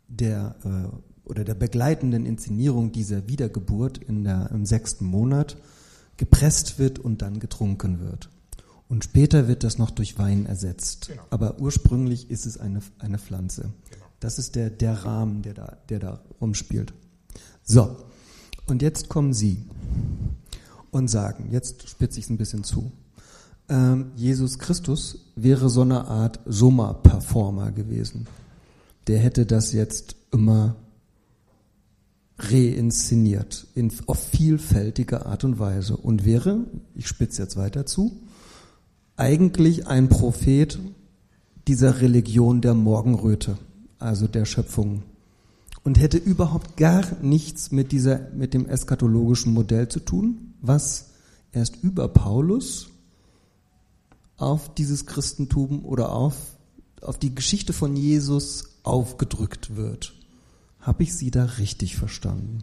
[0.08, 5.56] der äh, oder der begleitenden Inszenierung dieser Wiedergeburt in der, im sechsten Monat
[6.16, 8.30] gepresst wird und dann getrunken wird.
[8.88, 11.08] Und später wird das noch durch Wein ersetzt.
[11.08, 11.22] Genau.
[11.30, 13.72] Aber ursprünglich ist es eine, eine Pflanze.
[13.90, 14.04] Genau.
[14.20, 16.92] Das ist der, der Rahmen, der da, der da rumspielt.
[17.62, 17.96] So,
[18.66, 19.64] und jetzt kommen Sie
[20.90, 22.92] und sagen, jetzt spitze ich es ein bisschen zu,
[23.68, 28.26] ähm, Jesus Christus wäre so eine Art Summa-Performer gewesen.
[29.06, 30.76] Der hätte das jetzt immer
[32.38, 38.20] reinszeniert, in, auf vielfältige Art und Weise und wäre, ich spitze jetzt weiter zu,
[39.16, 40.78] eigentlich ein Prophet
[41.68, 43.58] dieser Religion der Morgenröte,
[43.98, 45.02] also der Schöpfung
[45.84, 51.10] und hätte überhaupt gar nichts mit dieser, mit dem eschatologischen Modell zu tun, was
[51.52, 52.88] erst über Paulus
[54.36, 56.34] auf dieses Christentum oder auf,
[57.02, 60.14] auf die Geschichte von Jesus aufgedrückt wird.
[60.84, 62.62] Habe ich Sie da richtig verstanden?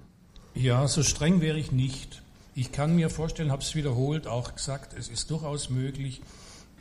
[0.53, 2.21] Ja, so streng wäre ich nicht.
[2.53, 6.21] Ich kann mir vorstellen, habe es wiederholt auch gesagt, es ist durchaus möglich,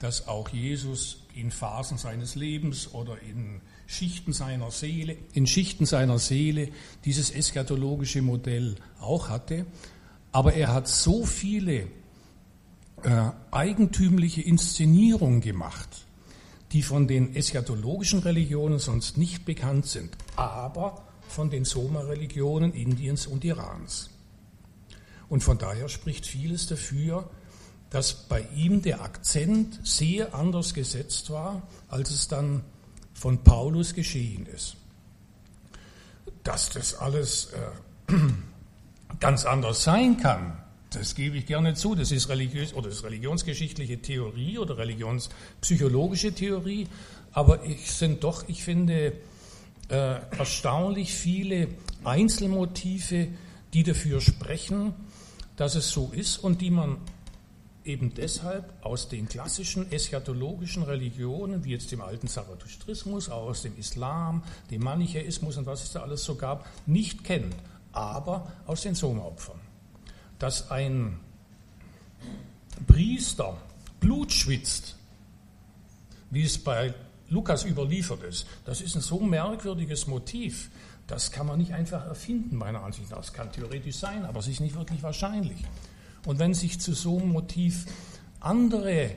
[0.01, 6.19] dass auch Jesus in Phasen seines Lebens oder in Schichten seiner Seele, in Schichten seiner
[6.19, 6.69] Seele
[7.07, 9.65] dieses eschatologische Modell auch hatte.
[10.33, 11.87] Aber er hat so viele
[13.03, 16.05] äh, eigentümliche Inszenierungen gemacht,
[16.73, 23.45] die von den eschatologischen Religionen sonst nicht bekannt sind, aber von den Soma-Religionen Indiens und
[23.45, 24.11] Irans.
[25.29, 27.31] Und von daher spricht vieles dafür,
[27.91, 32.63] dass bei ihm der Akzent sehr anders gesetzt war, als es dann
[33.15, 34.77] von Paulus geschehen ist.
[36.45, 37.53] Dass das alles
[38.09, 38.13] äh,
[39.21, 40.57] ganz anders sein kann,
[40.91, 41.95] das gebe ich gerne zu.
[41.95, 46.89] Das ist religiös oder ist religionsgeschichtliche Theorie oder religionspsychologische Theorie.
[47.33, 49.13] Aber ich sind doch, ich finde,
[49.91, 51.69] äh, erstaunlich viele
[52.05, 53.29] Einzelmotive,
[53.73, 54.95] die dafür sprechen,
[55.57, 56.99] dass es so ist und die man
[57.85, 64.43] eben deshalb aus den klassischen eschatologischen Religionen, wie jetzt dem alten Zarathustrismus, aus dem Islam,
[64.71, 67.55] dem Manichäismus und was es da alles so gab, nicht kennt,
[67.93, 69.61] aber aus den Soma-Opfern.
[70.39, 71.19] Dass ein
[72.87, 73.57] Priester
[73.99, 74.97] Blut schwitzt,
[76.31, 76.95] wie es bei
[77.31, 80.71] Lukas überliefert ist, das ist ein so merkwürdiges Motiv,
[81.07, 83.19] das kann man nicht einfach erfinden, meiner Ansicht nach.
[83.19, 85.59] Das kann theoretisch sein, aber es ist nicht wirklich wahrscheinlich.
[86.27, 87.87] Und wenn sich zu so einem Motiv
[88.41, 89.11] andere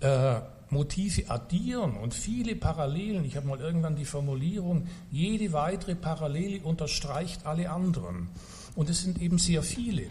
[0.00, 0.40] äh,
[0.70, 7.44] Motive addieren und viele Parallelen, ich habe mal irgendwann die Formulierung, jede weitere Parallele unterstreicht
[7.44, 8.28] alle anderen.
[8.74, 10.04] Und es sind eben sehr viele.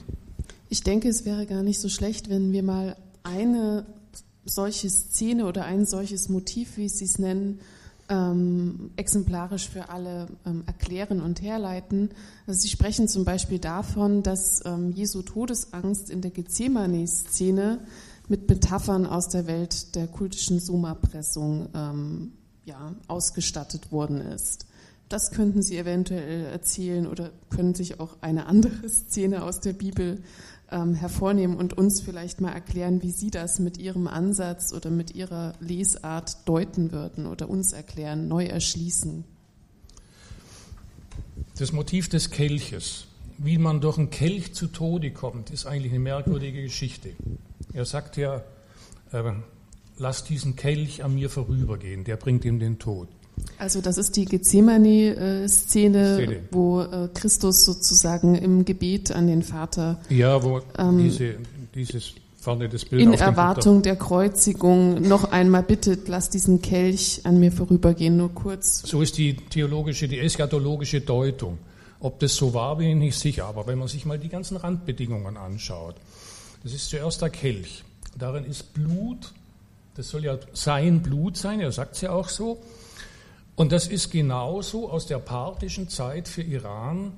[0.69, 3.86] Ich denke, es wäre gar nicht so schlecht, wenn wir mal eine
[4.45, 7.60] solche Szene oder ein solches Motiv, wie Sie es nennen,
[8.10, 12.10] ähm, exemplarisch für alle ähm, erklären und herleiten.
[12.45, 17.80] Also Sie sprechen zum Beispiel davon, dass ähm, Jesu Todesangst in der Gethsemane-Szene
[18.27, 22.32] mit Metaphern aus der Welt der kultischen Soma-Pressung ähm,
[22.65, 24.65] ja, ausgestattet worden ist.
[25.08, 30.21] Das könnten Sie eventuell erzählen oder können sich auch eine andere Szene aus der Bibel
[30.71, 35.13] ähm, hervornehmen und uns vielleicht mal erklären, wie Sie das mit Ihrem Ansatz oder mit
[35.15, 39.23] Ihrer Lesart deuten würden oder uns erklären, neu erschließen.
[41.57, 43.05] Das Motiv des Kelches,
[43.38, 47.12] wie man durch einen Kelch zu Tode kommt, ist eigentlich eine merkwürdige Geschichte.
[47.73, 48.43] Er sagt ja,
[49.12, 49.34] äh,
[49.97, 53.10] lass diesen Kelch an mir vorübergehen, der bringt ihm den Tod.
[53.62, 60.00] Also das ist die Gethsemane-Szene, wo äh, Christus sozusagen im Gebet an den Vater.
[60.10, 61.36] Ja, wo ähm, diese,
[61.76, 67.39] dieses vorne das Bild in Erwartung der Kreuzigung noch einmal bittet, lass diesen Kelch an
[67.39, 68.82] mir vorübergehen, nur kurz.
[68.82, 71.60] So ist die theologische, die eschatologische Deutung.
[72.00, 73.45] Ob das so war, bin ich nicht sicher.
[73.45, 75.97] Aber wenn man sich mal die ganzen Randbedingungen anschaut,
[76.63, 77.84] das ist zuerst der Kelch.
[78.17, 79.32] Darin ist Blut,
[79.95, 82.58] das soll ja sein Blut sein, er sagt es ja auch so.
[83.62, 87.13] Und das ist genauso aus der parthischen Zeit für Iran,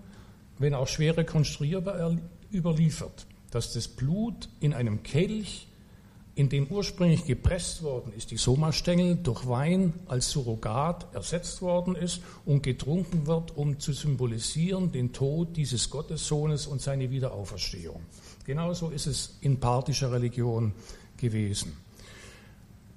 [0.59, 2.17] wenn auch schwer rekonstruierbar
[2.51, 5.69] überliefert, dass das Blut in einem Kelch,
[6.35, 12.19] in dem ursprünglich gepresst worden ist, die Somastängel durch Wein als Surrogat ersetzt worden ist
[12.43, 18.01] und getrunken wird, um zu symbolisieren den Tod dieses Gottessohnes und seine Wiederauferstehung.
[18.45, 20.73] Genauso ist es in parthischer Religion
[21.15, 21.77] gewesen.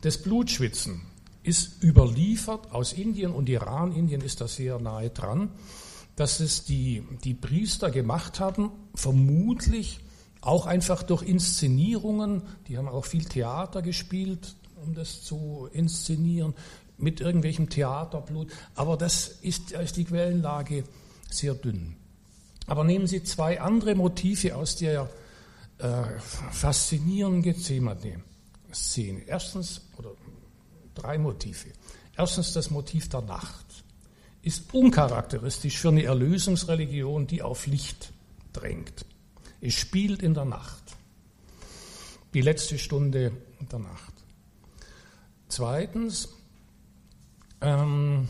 [0.00, 1.02] Das Blutschwitzen
[1.46, 5.50] ist überliefert aus Indien und Iran, Indien ist da sehr nahe dran,
[6.16, 10.00] dass es die, die Priester gemacht haben, vermutlich
[10.40, 14.54] auch einfach durch Inszenierungen, die haben auch viel Theater gespielt,
[14.84, 16.54] um das zu inszenieren,
[16.98, 20.84] mit irgendwelchem Theaterblut, aber das ist, ist die Quellenlage
[21.30, 21.96] sehr dünn.
[22.66, 25.08] Aber nehmen Sie zwei andere Motive aus der
[25.78, 29.20] äh, faszinierenden Gethsemane-Szene.
[29.26, 30.10] Erstens, oder
[30.96, 31.72] Drei Motive.
[32.16, 33.66] Erstens das Motiv der Nacht
[34.42, 38.12] ist uncharakteristisch für eine Erlösungsreligion, die auf Licht
[38.52, 39.04] drängt.
[39.60, 40.82] Es spielt in der Nacht.
[42.32, 44.12] Die letzte Stunde der Nacht.
[45.48, 46.28] Zweitens,
[47.60, 48.28] ähm,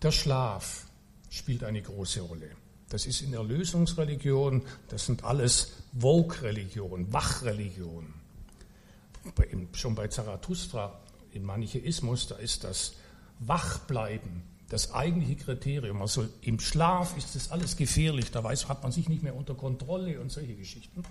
[0.00, 0.86] der Schlaf
[1.28, 2.50] spielt eine große Rolle.
[2.88, 8.21] Das ist in Erlösungsreligion, das sind alles Vogue-Religionen, Wachreligionen
[9.72, 11.00] schon bei Zarathustra
[11.32, 12.94] im Manichäismus, da ist das
[13.38, 16.00] Wachbleiben das eigentliche Kriterium.
[16.00, 19.54] Also im Schlaf ist das alles gefährlich, da weiß, hat man sich nicht mehr unter
[19.54, 21.02] Kontrolle und solche Geschichten.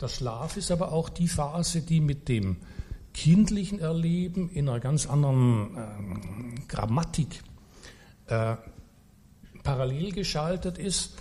[0.00, 2.56] Der Schlaf ist aber auch die Phase, die mit dem
[3.12, 7.44] kindlichen Erleben in einer ganz anderen äh, Grammatik
[8.26, 8.56] äh,
[9.62, 11.14] parallel geschaltet ist.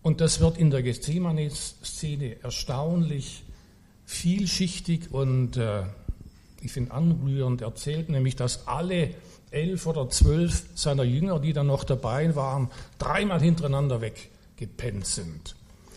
[0.00, 3.43] Und das wird in der Gethsemane-Szene erstaunlich
[4.06, 5.84] vielschichtig und äh,
[6.60, 9.14] ich finde anrührend erzählt, nämlich dass alle
[9.50, 15.54] elf oder zwölf seiner Jünger, die dann noch dabei waren, dreimal hintereinander weggepennt sind.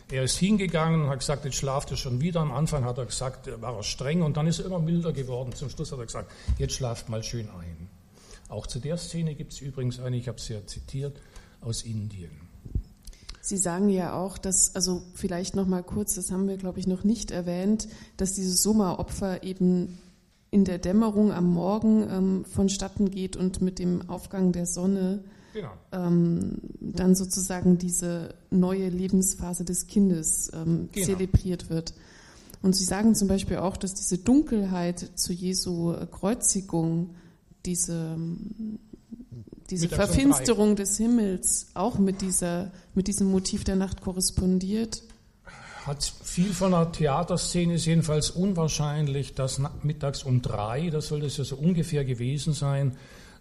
[0.10, 2.39] Er ist hingegangen und hat gesagt, jetzt schlaft er schon wieder.
[2.39, 5.52] Am Anfang hat er gesagt, war er streng und dann ist er immer milder geworden.
[5.54, 7.89] Zum Schluss hat er gesagt, jetzt schlaft mal schön ein.
[8.48, 11.20] Auch zu der Szene gibt es übrigens eine, ich habe sie ja zitiert,
[11.60, 12.46] aus Indien.
[13.47, 16.88] Sie sagen ja auch, dass, also vielleicht noch mal kurz, das haben wir glaube ich
[16.88, 19.99] noch nicht erwähnt, dass dieses Sommeropfer eben
[20.51, 25.71] in der Dämmerung am Morgen ähm, vonstatten geht und mit dem Aufgang der Sonne genau.
[25.93, 31.05] ähm, dann sozusagen diese neue Lebensphase des Kindes ähm, genau.
[31.05, 31.93] zelebriert wird.
[32.62, 37.12] Und Sie sagen zum Beispiel auch, dass diese Dunkelheit zu Jesu Kreuzigung,
[37.65, 38.17] diese,
[39.69, 45.03] diese Verfinsterung des Himmels auch mit, dieser, mit diesem Motiv der Nacht korrespondiert
[45.88, 51.38] hat viel von einer Theaterszene, ist jedenfalls unwahrscheinlich, dass mittags um drei, das soll das
[51.38, 52.97] ja so ungefähr gewesen sein,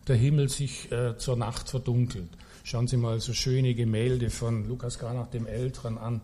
[0.07, 2.29] der Himmel sich äh, zur Nacht verdunkelt.
[2.63, 6.21] Schauen Sie mal so schöne Gemälde von Lukas Granach dem Älteren an,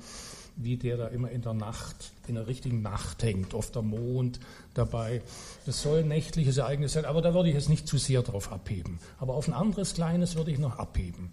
[0.57, 4.41] wie der da immer in der Nacht, in der richtigen Nacht hängt, oft der Mond
[4.75, 5.23] dabei.
[5.67, 8.53] Das soll ein nächtliches Ereignis sein, aber da würde ich jetzt nicht zu sehr darauf
[8.53, 8.99] abheben.
[9.19, 11.31] Aber auf ein anderes Kleines würde ich noch abheben.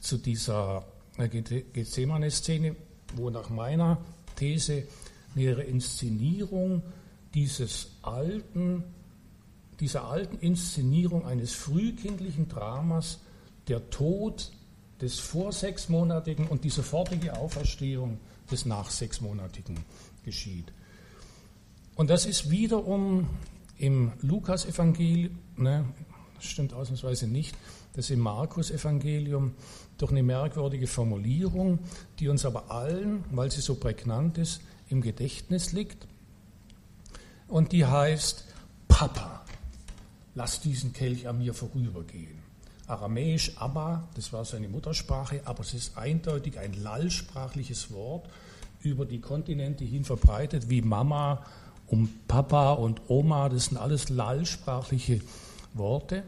[0.00, 0.86] Zu dieser
[1.18, 2.76] äh, Gethsemane-Szene,
[3.16, 3.98] wo nach meiner
[4.36, 4.84] These
[5.34, 6.82] wäre Inszenierung
[7.34, 8.84] dieses alten,
[9.80, 13.20] dieser alten Inszenierung eines frühkindlichen Dramas,
[13.68, 14.50] der Tod
[15.00, 18.18] des vor sechsmonatigen und die sofortige Auferstehung
[18.50, 19.78] des nach sechsmonatigen
[20.24, 20.72] geschieht.
[21.94, 23.28] Und das ist wiederum
[23.78, 25.84] im Lukas-Evangelium, ne,
[26.36, 27.56] das stimmt ausnahmsweise nicht,
[27.94, 29.54] das im Markus-Evangelium
[29.98, 31.78] durch eine merkwürdige Formulierung,
[32.18, 36.06] die uns aber allen, weil sie so prägnant ist, im Gedächtnis liegt.
[37.48, 38.44] Und die heißt,
[38.88, 39.44] Papa,
[40.34, 42.38] lass diesen Kelch an mir vorübergehen.
[42.86, 48.28] Aramäisch Abba, das war seine Muttersprache, aber es ist eindeutig ein lallsprachliches Wort
[48.84, 51.44] über die Kontinente hin verbreitet, wie Mama
[51.86, 55.20] und Papa und Oma, das sind alles lallsprachliche
[55.74, 56.24] Worte.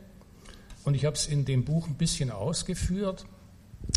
[0.85, 3.25] Und ich habe es in dem Buch ein bisschen ausgeführt.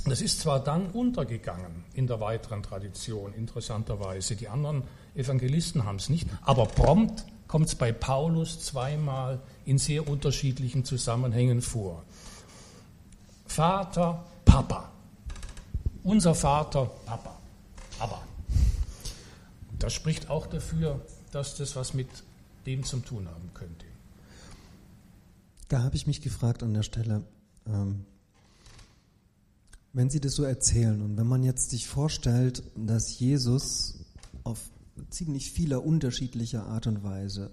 [0.05, 4.35] Das ist zwar dann untergegangen in der weiteren Tradition, interessanterweise.
[4.35, 4.83] Die anderen
[5.15, 11.61] Evangelisten haben es nicht, aber prompt kommt es bei Paulus zweimal in sehr unterschiedlichen Zusammenhängen
[11.61, 12.03] vor.
[13.45, 14.91] Vater, Papa.
[16.03, 17.37] Unser Vater, Papa.
[17.99, 18.21] Aber.
[19.79, 22.07] Das spricht auch dafür, dass das was mit
[22.65, 23.85] dem zu tun haben könnte.
[25.67, 27.23] Da habe ich mich gefragt an der Stelle,
[27.65, 28.05] ähm,
[29.93, 34.05] wenn Sie das so erzählen und wenn man jetzt sich vorstellt, dass Jesus
[34.43, 34.69] auf
[35.09, 37.51] ziemlich vieler unterschiedlicher Art und Weise,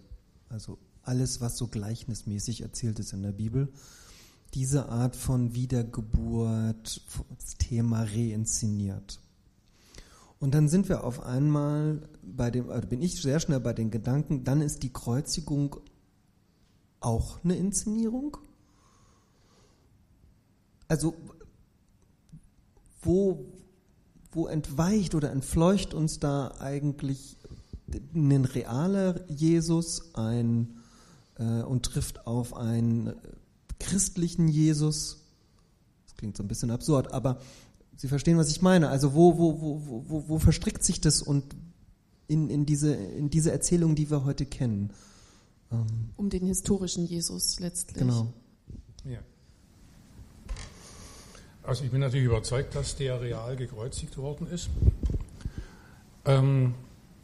[0.48, 3.68] also alles, was so gleichnismäßig erzählt ist in der Bibel,
[4.54, 7.02] diese Art von Wiedergeburt,
[7.38, 9.18] das Thema reinszeniert.
[10.40, 13.90] Und dann sind wir auf einmal bei dem, also bin ich sehr schnell bei den
[13.90, 15.76] Gedanken, dann ist die Kreuzigung
[17.00, 18.36] auch eine Inszenierung?
[20.88, 21.14] Also
[23.02, 23.46] wo,
[24.32, 27.36] wo entweicht oder entfleucht uns da eigentlich
[28.14, 30.78] ein realer Jesus ein,
[31.36, 33.14] äh, und trifft auf einen
[33.78, 35.24] christlichen Jesus?
[36.06, 37.40] Das klingt so ein bisschen absurd, aber
[37.96, 38.88] Sie verstehen, was ich meine.
[38.88, 41.44] Also wo, wo, wo, wo, wo verstrickt sich das und
[42.26, 44.90] in, in, diese, in diese Erzählung, die wir heute kennen?
[45.70, 47.98] Ähm, um den historischen Jesus letztlich.
[47.98, 48.32] Genau.
[49.04, 49.18] Ja.
[51.62, 54.68] Also ich bin natürlich überzeugt, dass der real gekreuzigt worden ist.
[56.26, 56.74] Ähm,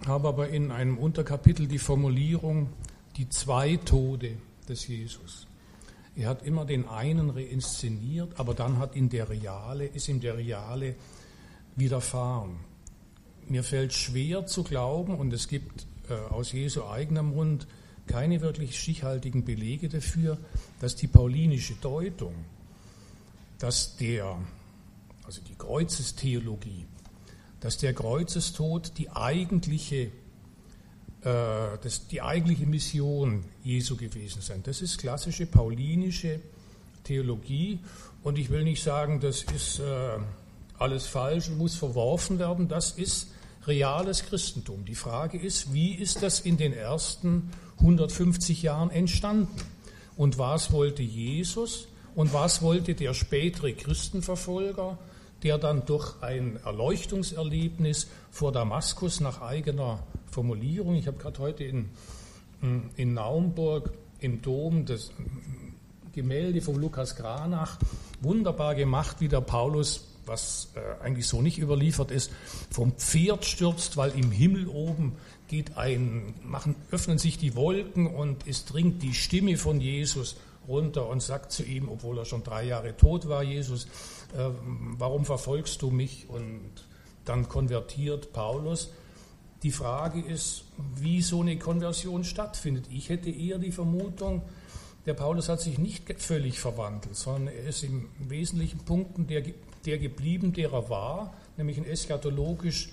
[0.07, 2.69] habe aber in einem Unterkapitel die Formulierung
[3.17, 4.37] die zwei Tode
[4.69, 5.47] des Jesus.
[6.17, 10.37] Er hat immer den einen reinszeniert, aber dann hat ihn der Reale, ist ihm der
[10.37, 10.97] Reale
[11.77, 12.57] widerfahren.
[13.49, 17.67] Mir fällt schwer zu glauben, und es gibt äh, aus Jesu eigenem Mund
[18.07, 20.37] keine wirklich stichhaltigen Belege dafür,
[20.81, 22.35] dass die paulinische Deutung,
[23.59, 24.37] dass der,
[25.25, 26.87] also die Kreuzestheologie,
[27.61, 30.11] dass der Kreuzestod die eigentliche,
[31.23, 34.59] das, die eigentliche Mission Jesu gewesen sei.
[34.63, 36.41] Das ist klassische paulinische
[37.05, 37.79] Theologie
[38.23, 40.19] und ich will nicht sagen, das ist äh,
[40.79, 42.69] alles falsch und muss verworfen werden.
[42.69, 43.29] Das ist
[43.67, 44.85] reales Christentum.
[44.85, 49.61] Die Frage ist, wie ist das in den ersten 150 Jahren entstanden?
[50.17, 54.99] Und was wollte Jesus und was wollte der spätere Christenverfolger,
[55.43, 61.91] der dann durch ein Erleuchtungserlebnis vor Damaskus nach eigener Formulierung, ich habe gerade heute in,
[62.97, 65.11] in Naumburg im Dom das
[66.13, 67.79] Gemälde von Lukas Granach,
[68.21, 72.31] wunderbar gemacht, wie der Paulus was äh, eigentlich so nicht überliefert ist,
[72.71, 75.17] vom Pferd stürzt, weil im Himmel oben
[75.49, 80.37] geht ein, machen, öffnen sich die Wolken und es dringt die Stimme von Jesus
[80.69, 83.87] runter und sagt zu ihm, obwohl er schon drei Jahre tot war, Jesus,
[84.37, 84.51] äh,
[84.99, 86.29] warum verfolgst du mich?
[86.29, 86.71] Und
[87.25, 88.91] dann konvertiert Paulus.
[89.63, 90.65] Die Frage ist,
[90.97, 92.87] wie so eine Konversion stattfindet.
[92.91, 94.43] Ich hätte eher die Vermutung,
[95.07, 99.43] der Paulus hat sich nicht völlig verwandelt, sondern er ist in wesentlichen Punkten der
[99.85, 102.91] der geblieben, der er war, nämlich ein eschatologisch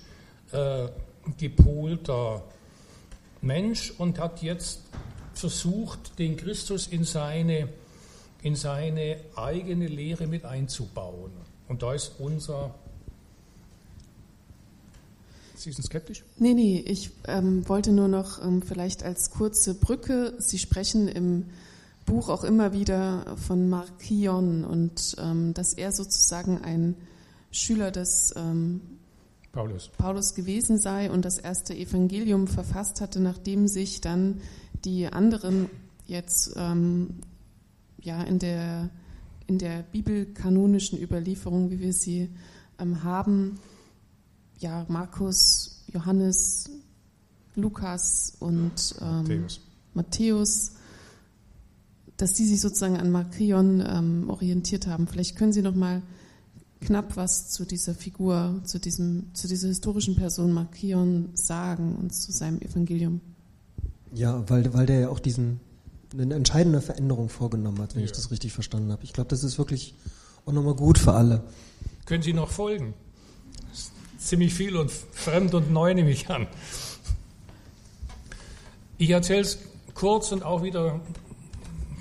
[0.52, 0.88] äh,
[1.36, 2.42] gepolter
[3.40, 4.82] Mensch und hat jetzt
[5.34, 7.68] versucht, den Christus in seine,
[8.42, 11.32] in seine eigene Lehre mit einzubauen.
[11.68, 12.74] Und da ist unser.
[15.58, 16.24] Sie sind skeptisch?
[16.38, 21.46] Nee, nee, ich ähm, wollte nur noch ähm, vielleicht als kurze Brücke, Sie sprechen im
[22.06, 26.94] Buch auch immer wieder von Markion und ähm, dass er sozusagen ein
[27.50, 28.80] Schüler des ähm,
[29.52, 29.90] Paulus.
[29.98, 34.40] Paulus gewesen sei und das erste Evangelium verfasst hatte, nachdem sich dann
[34.84, 35.68] die anderen
[36.06, 37.20] jetzt ähm,
[38.00, 38.90] ja in der
[39.48, 42.28] in der bibelkanonischen Überlieferung, wie wir sie
[42.78, 43.58] ähm, haben,
[44.58, 46.70] ja Markus, Johannes,
[47.54, 49.60] Lukas und ähm, Matthäus.
[49.94, 50.72] Matthäus
[52.18, 55.06] dass die sich sozusagen an Markion ähm, orientiert haben.
[55.06, 56.02] Vielleicht können Sie noch mal
[56.80, 62.32] knapp was zu dieser Figur, zu, diesem, zu dieser historischen Person Markion sagen und zu
[62.32, 63.20] seinem Evangelium.
[64.12, 65.60] Ja, weil, weil der ja auch diesen
[66.12, 68.06] eine entscheidende Veränderung vorgenommen hat, wenn ja.
[68.06, 69.04] ich das richtig verstanden habe.
[69.04, 69.94] Ich glaube, das ist wirklich
[70.44, 71.44] auch nochmal gut für alle.
[72.04, 72.94] Können Sie noch folgen?
[74.18, 76.46] Ziemlich viel und fremd und neu nehme ich an.
[78.98, 79.58] Ich erzähle es
[79.94, 81.00] kurz und auch wieder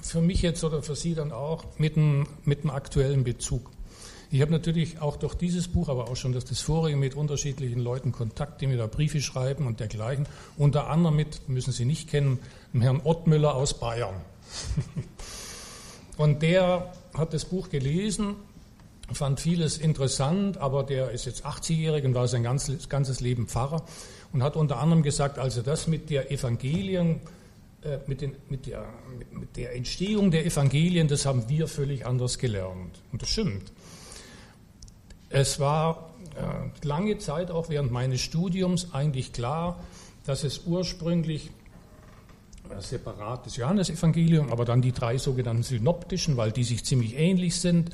[0.01, 3.69] für mich jetzt oder für Sie dann auch mit einem, mit einem aktuellen Bezug.
[4.29, 7.79] Ich habe natürlich auch durch dieses Buch, aber auch schon durch das vorige mit unterschiedlichen
[7.79, 10.27] Leuten Kontakt, die mir da Briefe schreiben und dergleichen.
[10.57, 12.39] Unter anderem mit, müssen Sie nicht kennen,
[12.73, 14.15] dem Herrn Ottmüller aus Bayern.
[16.17, 18.35] und der hat das Buch gelesen,
[19.15, 23.85] fand vieles interessant, aber der ist jetzt 80-jährig und war sein ganzes, ganzes Leben Pfarrer
[24.33, 27.21] und hat unter anderem gesagt, also das mit der Evangelien
[27.83, 28.85] äh, mit, den, mit, der,
[29.31, 33.01] mit, der, Entstehung der Evangelien, das haben wir völlig anders gelernt.
[33.11, 33.71] Und das stimmt.
[35.29, 39.83] Es war äh, lange Zeit, auch während meines Studiums, eigentlich klar,
[40.25, 41.51] dass es ursprünglich
[42.79, 47.91] separates Johannesevangelium, aber dann die drei sogenannten synoptischen, weil die sich ziemlich ähnlich sind,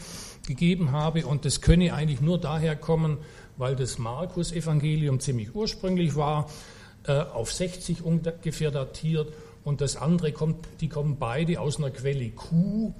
[0.48, 1.26] gegeben habe.
[1.26, 3.18] Und das könne eigentlich nur daher kommen,
[3.58, 6.50] weil das Markus-Evangelium ziemlich ursprünglich war,
[7.06, 12.30] äh, auf 60 ungefähr datiert und das andere kommt, die kommen beide aus einer Quelle
[12.32, 12.94] Q,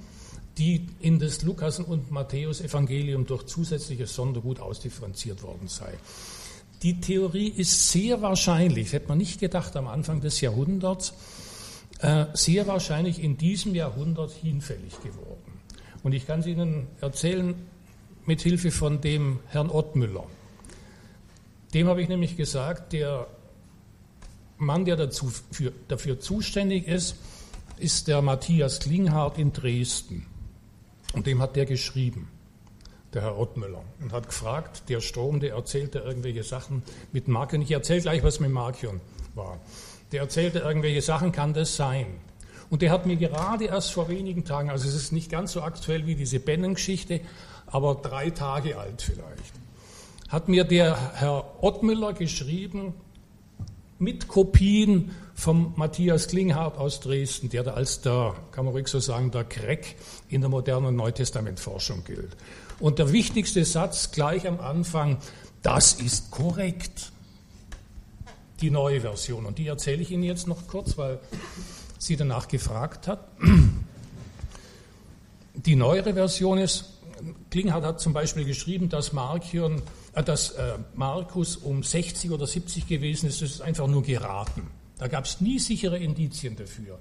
[0.58, 5.94] die in das Lukas- und Matthäus-Evangelium durch zusätzliches Sondergut ausdifferenziert worden sei.
[6.82, 11.14] Die Theorie ist sehr wahrscheinlich, hätte man nicht gedacht am Anfang des Jahrhunderts,
[12.34, 15.60] sehr wahrscheinlich in diesem Jahrhundert hinfällig geworden.
[16.02, 17.54] Und ich kann es Ihnen erzählen
[18.26, 20.26] mit Hilfe von dem Herrn Ottmüller.
[21.72, 23.26] Dem habe ich nämlich gesagt, der
[24.58, 27.16] Mann, der dazu für, dafür zuständig ist,
[27.78, 30.26] ist der Matthias Klinghardt in Dresden.
[31.12, 32.28] Und dem hat der geschrieben,
[33.12, 36.82] der Herr Ottmüller, und hat gefragt, der Strom, der erzählte irgendwelche Sachen
[37.12, 37.62] mit Markion.
[37.62, 39.00] Ich erzähle gleich, was mit Markion
[39.34, 39.60] war.
[40.12, 42.06] Der erzählte irgendwelche Sachen, kann das sein?
[42.70, 45.62] Und der hat mir gerade erst vor wenigen Tagen, also es ist nicht ganz so
[45.62, 47.20] aktuell wie diese Bennen-Geschichte,
[47.66, 49.52] aber drei Tage alt vielleicht,
[50.28, 52.94] hat mir der Herr Ottmüller geschrieben,
[53.98, 59.00] mit Kopien vom Matthias Klinghardt aus Dresden, der da als der, kann man ruhig so
[59.00, 59.96] sagen, der Crack
[60.28, 62.36] in der modernen Neutestamentforschung gilt.
[62.80, 65.18] Und der wichtigste Satz gleich am Anfang,
[65.62, 67.12] das ist korrekt.
[68.64, 69.44] Die neue Version.
[69.44, 71.18] Und die erzähle ich Ihnen jetzt noch kurz, weil
[71.98, 73.28] sie danach gefragt hat.
[75.54, 76.94] Die neuere Version ist,
[77.50, 79.82] Klinghardt hat zum Beispiel geschrieben, dass Markion
[80.14, 84.68] äh, dass äh, Markus um 60 oder 70 gewesen ist, das ist einfach nur geraten.
[84.96, 86.98] Da gab es nie sichere Indizien dafür.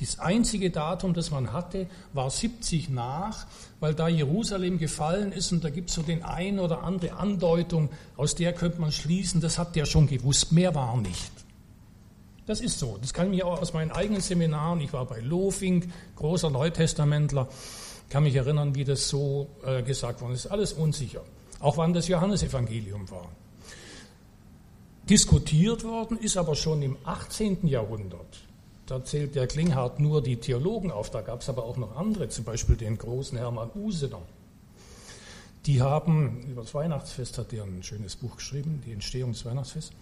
[0.00, 3.46] Das einzige Datum, das man hatte, war 70 nach,
[3.78, 7.90] weil da Jerusalem gefallen ist und da gibt es so den ein oder andere Andeutung,
[8.16, 11.30] aus der könnte man schließen, das hat der schon gewusst, mehr war nicht.
[12.46, 12.98] Das ist so.
[13.00, 17.48] Das kann ich mir auch aus meinen eigenen Seminaren, ich war bei Lofing, großer Neutestamentler,
[18.10, 20.46] kann mich erinnern, wie das so äh, gesagt worden ist.
[20.46, 21.22] Alles unsicher.
[21.60, 23.30] Auch wann das Johannesevangelium war.
[25.08, 27.66] Diskutiert worden ist aber schon im 18.
[27.66, 28.44] Jahrhundert.
[28.86, 32.28] Da zählt der Klinghardt nur die Theologen auf, da gab es aber auch noch andere,
[32.28, 34.20] zum Beispiel den großen Hermann Usener.
[35.64, 39.92] Die haben, über das Weihnachtsfest hat er ein schönes Buch geschrieben, die Entstehung des Weihnachtsfests.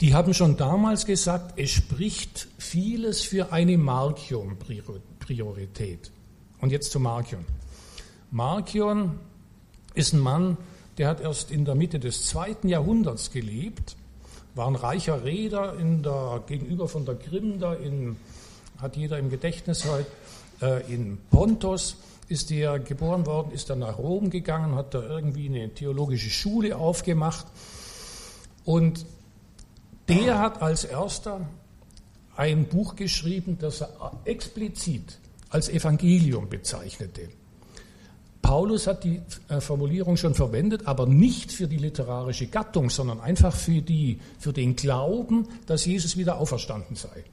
[0.00, 6.10] Die haben schon damals gesagt, es spricht vieles für eine Markion-Priorität.
[6.60, 7.44] Und jetzt zu Markion.
[8.32, 9.20] Markion
[9.94, 10.56] ist ein Mann,
[10.98, 13.94] der hat erst in der Mitte des zweiten Jahrhunderts gelebt,
[14.56, 18.16] war ein reicher Reeder in der, gegenüber von der Krim, da in,
[18.78, 20.06] hat jeder im Gedächtnis heute,
[20.62, 21.96] äh, in Pontos
[22.28, 26.76] ist er geboren worden, ist dann nach Rom gegangen, hat da irgendwie eine theologische Schule
[26.76, 27.46] aufgemacht
[28.64, 29.04] und
[30.08, 31.46] der hat als erster
[32.34, 35.18] ein Buch geschrieben, das er explizit
[35.50, 37.28] als Evangelium bezeichnete.
[38.42, 43.54] Paulus hat die äh, Formulierung schon verwendet, aber nicht für die literarische Gattung, sondern einfach
[43.54, 47.24] für, die, für den Glauben, dass Jesus wieder auferstanden sei.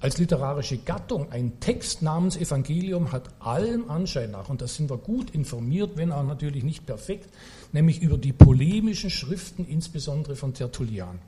[0.00, 4.96] Als literarische Gattung ein Text namens Evangelium hat allem Anschein nach, und da sind wir
[4.96, 7.28] gut informiert, wenn auch natürlich nicht perfekt,
[7.72, 11.18] nämlich über die polemischen Schriften, insbesondere von Tertullian.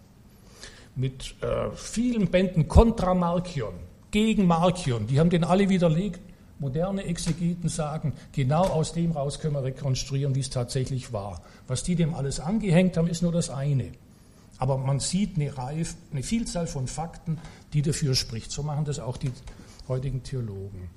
[0.95, 3.75] Mit äh, vielen Bänden kontra Markion,
[4.13, 6.21] gegen Markion, die haben den alle widerlegt
[6.61, 11.43] moderne Exegeten sagen, genau aus dem raus können wir rekonstruieren, wie es tatsächlich war.
[11.67, 13.91] Was die dem alles angehängt haben, ist nur das eine.
[14.59, 17.39] Aber man sieht eine, Reihe, eine Vielzahl von Fakten,
[17.73, 18.53] die dafür spricht.
[18.53, 19.33] So machen das auch die
[19.89, 20.91] heutigen Theologen.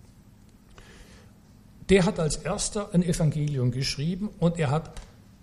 [1.89, 4.99] Der hat als erster ein Evangelium geschrieben und er hat,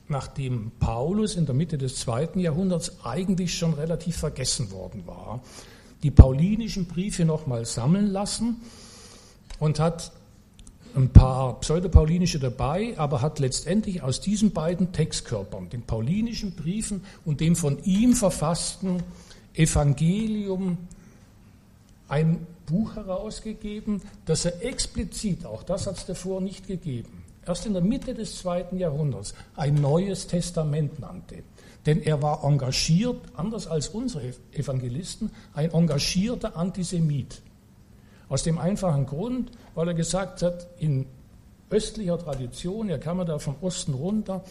[0.08, 5.40] nachdem Paulus in der Mitte des zweiten Jahrhunderts eigentlich schon relativ vergessen worden war,
[6.02, 8.56] die paulinischen Briefe nochmal sammeln lassen
[9.60, 10.10] und hat
[10.96, 17.40] ein paar pseudopaulinische dabei, aber hat letztendlich aus diesen beiden Textkörpern, den paulinischen Briefen und
[17.40, 19.02] dem von ihm verfassten
[19.54, 20.78] Evangelium,
[22.08, 27.72] ein Buch herausgegeben, das er explizit, auch das hat es davor nicht gegeben, erst in
[27.72, 31.44] der Mitte des zweiten Jahrhunderts ein neues Testament nannte.
[31.86, 37.40] Denn er war engagiert, anders als unsere Evangelisten, ein engagierter Antisemit.
[38.30, 41.04] Aus dem einfachen Grund, weil er gesagt hat, in
[41.68, 44.44] östlicher Tradition, er kam ja da vom Osten runter,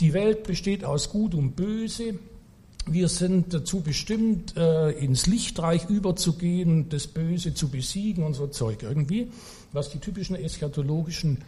[0.00, 2.18] die Welt besteht aus Gut und Böse.
[2.86, 8.82] Wir sind dazu bestimmt, äh, ins Lichtreich überzugehen, das Böse zu besiegen und so Zeug
[8.82, 9.30] irgendwie,
[9.72, 11.38] was die typischen eschatologischen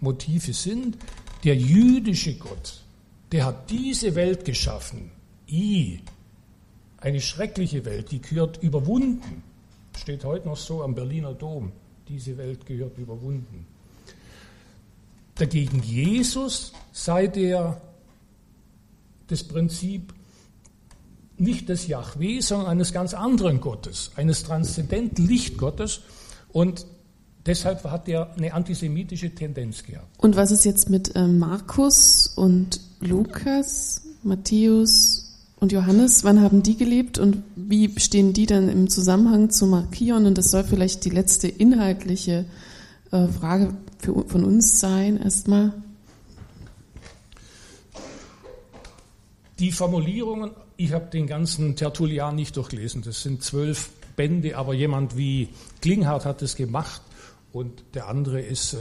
[0.00, 0.96] Motive sind.
[1.44, 2.82] Der jüdische Gott,
[3.30, 5.12] der hat diese Welt geschaffen.
[5.48, 6.00] I,
[6.96, 9.44] eine schreckliche Welt, die gehört überwunden
[9.98, 11.72] steht heute noch so am Berliner Dom.
[12.08, 13.66] Diese Welt gehört überwunden.
[15.34, 17.80] Dagegen Jesus sei der
[19.28, 20.14] das Prinzip
[21.36, 26.00] nicht des Yahweh, sondern eines ganz anderen Gottes, eines transzendenten Lichtgottes.
[26.52, 26.86] Und
[27.46, 30.08] deshalb hat er eine antisemitische Tendenz gehabt.
[30.18, 35.17] Und was ist jetzt mit äh, Markus und Lukas, Matthäus
[35.60, 40.26] und Johannes, wann haben die gelebt und wie stehen die dann im Zusammenhang zu Markion?
[40.26, 42.44] Und das soll vielleicht die letzte inhaltliche
[43.10, 45.72] äh, Frage für, von uns sein, erstmal.
[49.58, 55.16] Die Formulierungen, ich habe den ganzen Tertullian nicht durchlesen, das sind zwölf Bände, aber jemand
[55.16, 55.48] wie
[55.80, 57.02] Klinghardt hat es gemacht
[57.52, 58.78] und der andere ist äh,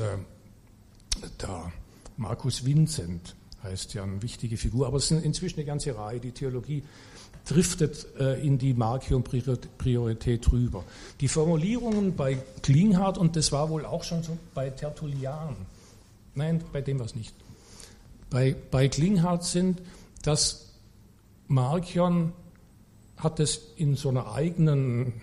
[1.42, 1.72] der
[2.18, 6.20] Markus Vincent heißt ja eine wichtige Figur, aber es sind inzwischen eine ganze Reihe.
[6.20, 6.84] Die Theologie
[7.46, 10.84] driftet äh, in die Markion-Priorität rüber.
[11.22, 15.56] Die Formulierungen bei Klinghardt, und das war wohl auch schon so bei Tertullian,
[16.36, 17.34] nein, bei dem war es nicht,
[18.30, 19.82] bei, bei Klinghardt sind,
[20.24, 20.74] dass
[21.48, 22.34] Markion
[23.16, 25.14] hat es in so einer eigenen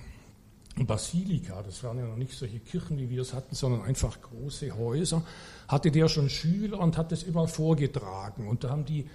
[0.77, 4.77] Basilika, das waren ja noch nicht solche Kirchen, wie wir es hatten, sondern einfach große
[4.77, 5.23] Häuser,
[5.69, 8.49] hatte der schon Schüler und hat es immer vorgetragen.
[8.49, 9.09] Und da haben die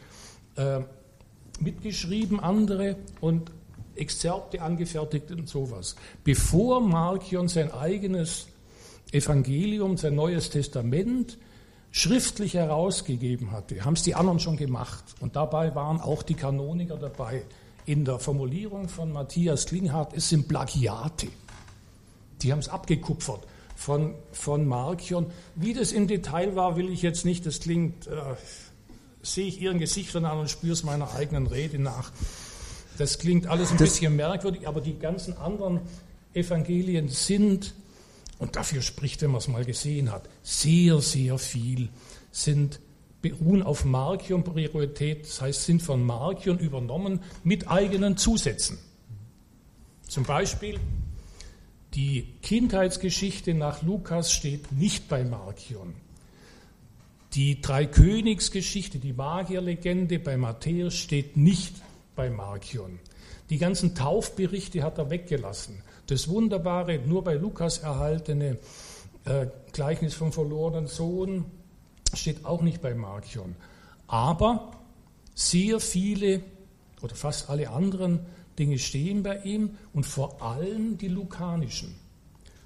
[0.56, 0.82] äh,
[1.60, 3.52] mitgeschrieben, andere, und
[3.96, 5.96] Exzerpte angefertigt und sowas.
[6.24, 8.48] Bevor Markion sein eigenes
[9.12, 11.38] Evangelium, sein neues Testament
[11.92, 15.04] schriftlich herausgegeben hatte, haben es die anderen schon gemacht.
[15.20, 17.44] Und dabei waren auch die Kanoniker dabei.
[17.86, 21.28] in der Formulierung von Matthias Klinghardt, es sind Plagiate.
[22.44, 23.48] Die haben es abgekupfert
[23.80, 25.28] von, von Markion.
[25.56, 27.46] Wie das im Detail war, will ich jetzt nicht.
[27.46, 28.12] Das klingt, äh,
[29.22, 32.12] sehe ich Ihren Gesichtern an und spüre es meiner eigenen Rede nach.
[32.98, 35.80] Das klingt alles ein das bisschen merkwürdig, aber die ganzen anderen
[36.34, 37.74] Evangelien sind,
[38.38, 41.88] und dafür spricht, wenn man es mal gesehen hat, sehr, sehr viel,
[42.32, 42.82] sind
[43.22, 48.78] beruhen auf Markion-Priorität, das heißt, sind von Markion übernommen mit eigenen Zusätzen.
[50.06, 50.80] Zum Beispiel
[51.96, 55.96] die Kindheitsgeschichte nach Lukas steht nicht bei Markion.
[57.34, 61.76] Die Dreikönigsgeschichte, die Magierlegende bei Matthäus steht nicht
[62.16, 63.00] bei Markion.
[63.50, 65.82] Die ganzen Taufberichte hat er weggelassen.
[66.08, 68.58] Das wunderbare, nur bei Lukas erhaltene
[69.26, 71.46] äh, Gleichnis vom verlorenen Sohn
[72.14, 73.56] steht auch nicht bei Markion.
[74.08, 74.72] Aber
[75.36, 76.42] sehr viele
[77.02, 78.20] oder fast alle anderen
[78.60, 81.96] Dinge stehen bei ihm und vor allem die lukanischen.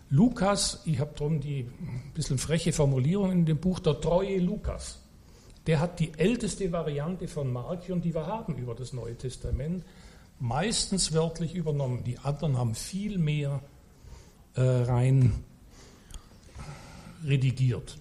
[0.09, 4.99] Lukas, ich habe darum die ein bisschen freche Formulierung in dem Buch, der treue Lukas,
[5.65, 9.83] der hat die älteste Variante von Markion, die wir haben über das Neue Testament,
[10.39, 12.03] meistens wörtlich übernommen.
[12.03, 13.61] Die anderen haben viel mehr
[14.55, 15.33] äh, rein
[17.25, 17.97] redigiert.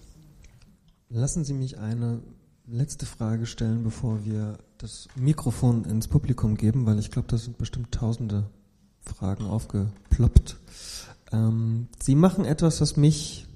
[1.09, 2.21] Lassen Sie mich eine
[2.67, 7.57] letzte Frage stellen, bevor wir das Mikrofon ins Publikum geben, weil ich glaube, da sind
[7.57, 8.49] bestimmt tausende
[8.99, 10.57] Fragen aufgeploppt.
[11.31, 13.47] Ähm, Sie machen etwas, was mich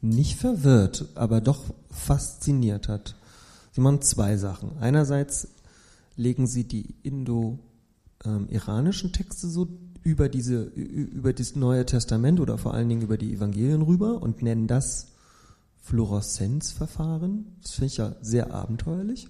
[0.00, 3.14] nicht verwirrt, aber doch fasziniert hat.
[3.70, 4.78] Sie machen zwei Sachen.
[4.80, 5.46] Einerseits
[6.16, 9.68] legen Sie die indo-iranischen Texte so
[10.02, 14.42] über diese über das Neue Testament oder vor allen Dingen über die Evangelien rüber und
[14.42, 15.11] nennen das
[15.82, 17.56] Fluoreszenzverfahren.
[17.60, 19.28] Das finde ich ja sehr abenteuerlich.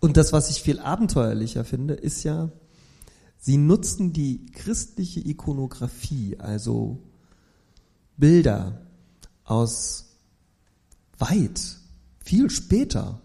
[0.00, 2.50] Und das, was ich viel abenteuerlicher finde, ist ja,
[3.38, 6.98] sie nutzen die christliche Ikonografie, also
[8.16, 8.82] Bilder
[9.44, 10.16] aus
[11.18, 11.78] weit,
[12.18, 13.20] viel später,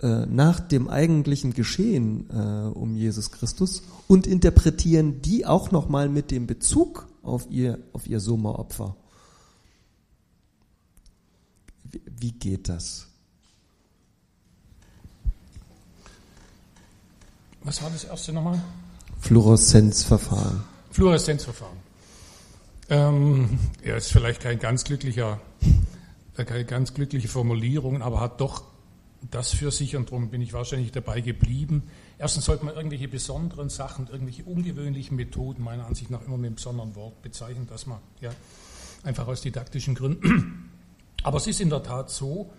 [0.00, 6.30] äh, nach dem eigentlichen Geschehen äh, um Jesus Christus und interpretieren die auch nochmal mit
[6.30, 8.96] dem Bezug auf ihr, auf ihr Sommeropfer.
[11.90, 13.06] Wie, geht das?
[17.62, 18.62] Was war das erste nochmal?
[19.20, 20.62] Fluoreszenzverfahren.
[20.90, 21.76] Fluoreszenzverfahren.
[22.88, 25.40] Ähm, er ist vielleicht kein ganz glücklicher,
[26.36, 28.64] äh, keine ganz glückliche Formulierung, aber hat doch
[29.30, 31.84] das für sich und darum bin ich wahrscheinlich dabei geblieben.
[32.18, 36.54] Erstens sollte man irgendwelche besonderen Sachen, irgendwelche ungewöhnlichen Methoden meiner Ansicht nach immer mit einem
[36.54, 38.30] besonderen Wort bezeichnen, dass man ja
[39.02, 40.69] einfach aus didaktischen Gründen.
[41.22, 42.50] Aber es ist in der Tat so,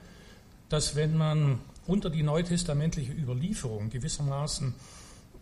[0.69, 4.73] dass wenn man unter die neutestamentliche Überlieferung gewissermaßen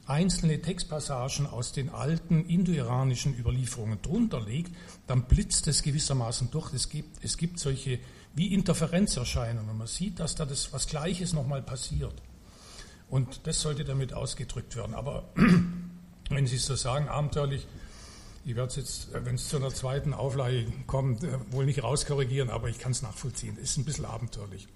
[0.07, 6.74] einzelne Textpassagen aus den alten indoiranischen Überlieferungen drunter legt, dann blitzt es gewissermaßen durch.
[6.74, 7.99] Es gibt, es gibt solche
[8.34, 9.78] wie Interferenzerscheinungen.
[9.78, 12.13] Man sieht, dass da das was Gleiches nochmal passiert.
[13.09, 14.95] Und das sollte damit ausgedrückt werden.
[14.95, 15.30] Aber
[16.30, 17.67] wenn Sie es so sagen, abenteuerlich,
[18.49, 22.49] ich werde es jetzt, wenn es zu einer zweiten Auflage kommt, äh, wohl nicht rauskorrigieren,
[22.49, 23.55] aber ich kann es nachvollziehen.
[23.57, 24.67] Ist ein bisschen abenteuerlich.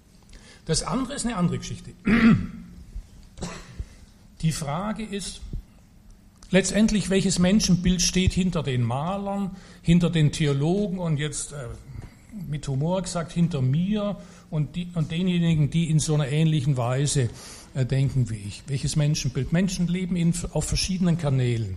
[0.64, 1.90] Das andere ist eine andere Geschichte.
[4.42, 5.40] Die Frage ist
[6.50, 11.66] letztendlich, welches Menschenbild steht hinter den Malern, hinter den Theologen und jetzt äh,
[12.48, 14.20] mit Humor gesagt hinter mir
[14.50, 17.28] und, die, und denjenigen, die in so einer ähnlichen Weise
[17.74, 18.62] äh, denken wie ich.
[18.68, 19.52] Welches Menschenbild?
[19.52, 21.76] Menschen leben in, auf verschiedenen Kanälen.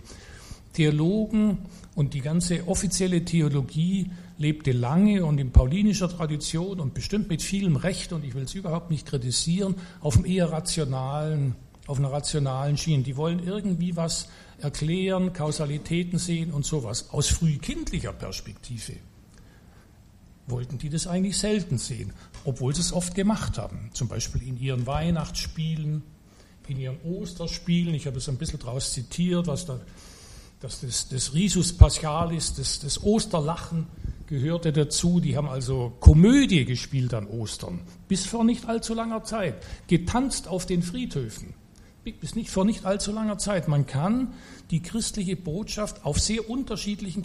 [0.78, 1.58] Theologen
[1.98, 7.74] und die ganze offizielle Theologie lebte lange und in paulinischer Tradition und bestimmt mit vielem
[7.74, 11.56] Recht, und ich will es überhaupt nicht kritisieren, auf einem eher rationalen,
[11.88, 13.02] auf einer rationalen Schiene.
[13.02, 14.28] Die wollen irgendwie was
[14.60, 18.92] erklären, Kausalitäten sehen und sowas aus frühkindlicher Perspektive
[20.46, 22.12] wollten die das eigentlich selten sehen,
[22.44, 23.90] obwohl sie es oft gemacht haben.
[23.92, 26.02] Zum Beispiel in ihren Weihnachtsspielen,
[26.68, 27.92] in ihren Osterspielen.
[27.94, 29.78] Ich habe es ein bisschen daraus zitiert, was da,
[30.60, 33.86] dass das, das Risus Paschalis, das, das Osterlachen
[34.26, 35.20] gehörte dazu.
[35.20, 39.64] Die haben also Komödie gespielt an Ostern, bis vor nicht allzu langer Zeit.
[39.86, 41.54] Getanzt auf den Friedhöfen,
[42.20, 43.68] bis nicht vor nicht allzu langer Zeit.
[43.68, 44.34] Man kann
[44.70, 47.24] die christliche Botschaft auf sehr unterschiedlichen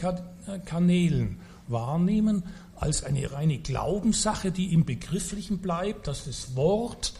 [0.65, 2.43] Kanälen wahrnehmen
[2.75, 7.13] als eine reine Glaubenssache, die im Begrifflichen bleibt, dass das Wort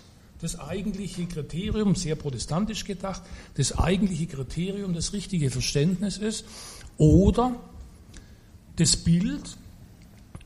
[0.43, 3.21] das eigentliche Kriterium, sehr protestantisch gedacht,
[3.55, 6.45] das eigentliche Kriterium, das richtige Verständnis ist,
[6.97, 7.55] oder
[8.75, 9.57] das Bild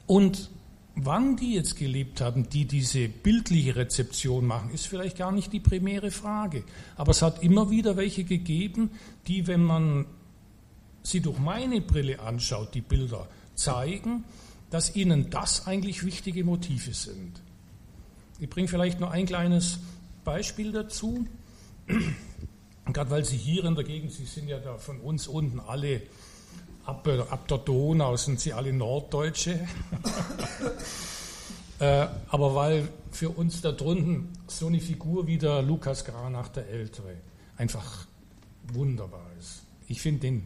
[0.05, 0.51] und
[0.95, 5.59] wann die jetzt gelebt haben, die diese bildliche Rezeption machen, ist vielleicht gar nicht die
[5.59, 6.63] primäre Frage.
[6.95, 8.91] Aber es hat immer wieder welche gegeben,
[9.27, 10.05] die, wenn man
[11.01, 14.25] sie durch meine Brille anschaut, die Bilder zeigen,
[14.69, 17.41] dass ihnen das eigentlich wichtige Motive sind.
[18.39, 19.79] Ich bringe vielleicht nur ein kleines
[20.23, 21.25] Beispiel dazu.
[22.85, 26.01] Gerade weil Sie hier in der Gegend, Sie sind ja da von uns unten alle
[26.85, 29.59] ab, ab der Donau, sind Sie alle Norddeutsche.
[31.79, 36.69] äh, aber weil für uns da drunten so eine Figur wie der Lukas Granach der
[36.69, 37.15] Ältere
[37.57, 38.05] einfach
[38.71, 39.63] wunderbar ist.
[39.87, 40.45] Ich finde den,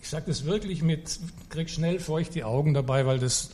[0.00, 1.18] ich sage das wirklich mit,
[1.50, 3.50] krieg schnell feucht die Augen dabei, weil, das,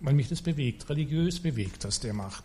[0.00, 2.44] weil mich das bewegt, religiös bewegt, was der macht.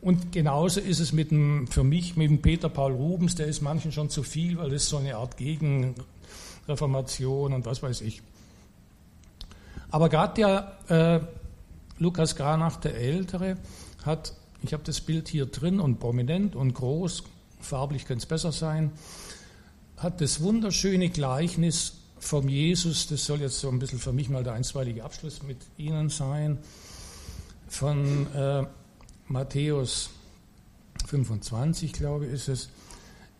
[0.00, 3.62] Und genauso ist es mit dem, für mich mit dem Peter Paul Rubens, der ist
[3.62, 8.22] manchen schon zu viel, weil das so eine Art Gegenreformation und was weiß ich.
[9.90, 11.20] Aber gerade der äh,
[11.98, 13.56] Lukas Granach, der Ältere,
[14.04, 17.24] hat, ich habe das Bild hier drin und prominent und groß,
[17.60, 18.92] farblich könnte es besser sein,
[19.96, 24.44] hat das wunderschöne Gleichnis vom Jesus, das soll jetzt so ein bisschen für mich mal
[24.44, 26.58] der einstweilige Abschluss mit Ihnen sein,
[27.68, 28.64] von äh,
[29.28, 30.10] Matthäus
[31.06, 32.70] 25, glaube ich, ist es,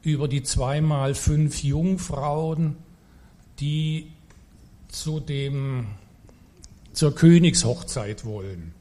[0.03, 2.77] über die zweimal fünf Jungfrauen,
[3.61, 4.13] die
[4.89, 5.87] zu dem,
[6.93, 8.73] zur Königshochzeit wollen,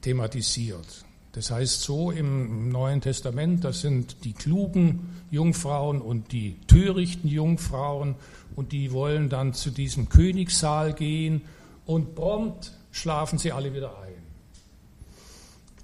[0.00, 1.04] thematisiert.
[1.32, 8.16] Das heißt so im Neuen Testament, das sind die klugen Jungfrauen und die törichten Jungfrauen
[8.56, 11.42] und die wollen dann zu diesem Königssaal gehen
[11.86, 14.17] und prompt schlafen sie alle wieder ein.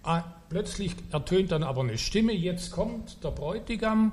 [0.05, 4.12] Ah, plötzlich ertönt dann aber eine Stimme, jetzt kommt der Bräutigam,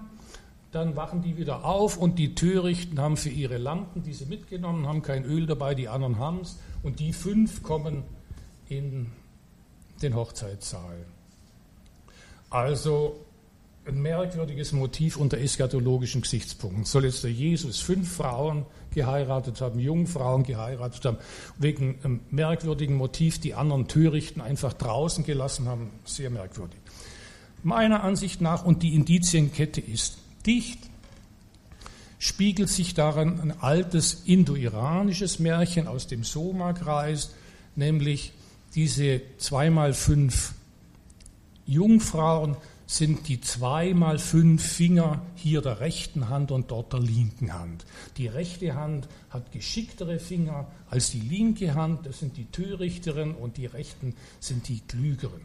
[0.72, 4.88] dann wachen die wieder auf und die Törichten haben für ihre Lampen, die sie mitgenommen
[4.88, 8.04] haben, kein Öl dabei, die anderen haben es und die fünf kommen
[8.70, 9.08] in
[10.02, 11.06] den Hochzeitssaal.
[12.50, 13.20] Also
[13.86, 16.86] ein merkwürdiges Motiv unter eschatologischen Gesichtspunkten.
[16.86, 21.18] Soll jetzt der Jesus fünf Frauen geheiratet haben, Jungfrauen geheiratet haben,
[21.58, 25.90] wegen einem merkwürdigen Motiv die anderen Törichten einfach draußen gelassen haben?
[26.06, 26.80] Sehr merkwürdig.
[27.64, 30.80] Meiner Ansicht nach, und die Indizienkette ist dicht,
[32.18, 37.34] spiegelt sich darin ein altes indo-iranisches Märchen aus dem Soma-Kreis,
[37.76, 38.34] nämlich
[38.76, 40.54] diese zweimal fünf
[41.66, 42.58] Jungfrauen,
[42.92, 47.86] sind die zweimal fünf Finger hier der rechten Hand und dort der linken Hand.
[48.18, 53.56] Die rechte Hand hat geschicktere Finger als die linke Hand, das sind die törichteren und
[53.56, 55.40] die rechten sind die klügeren.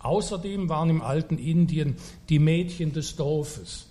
[0.00, 1.96] Außerdem waren im alten Indien
[2.28, 3.86] die Mädchen des Dorfes,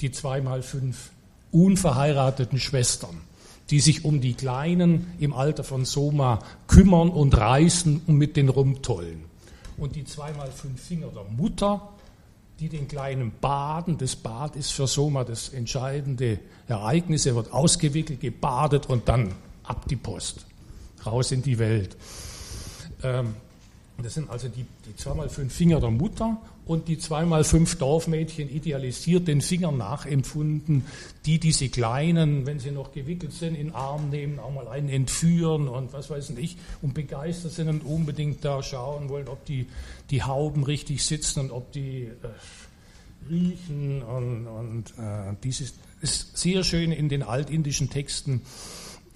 [0.00, 1.10] die zweimal fünf
[1.50, 3.22] unverheirateten Schwestern,
[3.70, 6.38] die sich um die Kleinen im Alter von Soma
[6.68, 9.24] kümmern und reißen und mit den rumtollen.
[9.76, 11.90] Und die zweimal fünf Finger der Mutter,
[12.60, 13.98] die den Kleinen baden.
[13.98, 16.38] Das Bad ist für Soma das entscheidende
[16.68, 17.26] Ereignis.
[17.26, 19.34] Er wird ausgewickelt, gebadet und dann
[19.64, 20.46] ab die Post,
[21.04, 21.96] raus in die Welt.
[23.02, 23.34] Ähm,
[24.02, 28.50] das sind also die, die zweimal fünf Finger der Mutter und die zweimal fünf Dorfmädchen
[28.50, 30.84] idealisiert den Fingern nachempfunden,
[31.26, 34.88] die diese Kleinen, wenn sie noch gewickelt sind, in den Arm nehmen, auch mal einen
[34.88, 39.66] entführen und was weiß ich, und begeistert sind und unbedingt da schauen wollen, ob die,
[40.10, 46.64] die Hauben richtig sitzen und ob die äh, riechen und, und äh, dieses ist sehr
[46.64, 48.42] schön in den altindischen Texten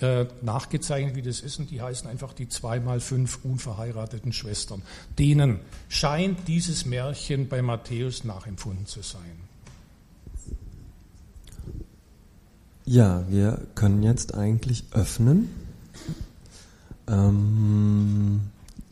[0.01, 4.82] äh, nachgezeichnet, wie das ist, und die heißen einfach die zweimal fünf unverheirateten Schwestern.
[5.18, 9.49] Denen scheint dieses Märchen bei Matthäus nachempfunden zu sein.
[12.84, 15.51] Ja, wir können jetzt eigentlich öffnen.
[17.07, 18.40] Ähm,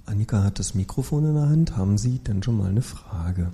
[0.04, 1.76] Annika hat das Mikrofon in der Hand.
[1.76, 3.52] Haben Sie denn schon mal eine Frage?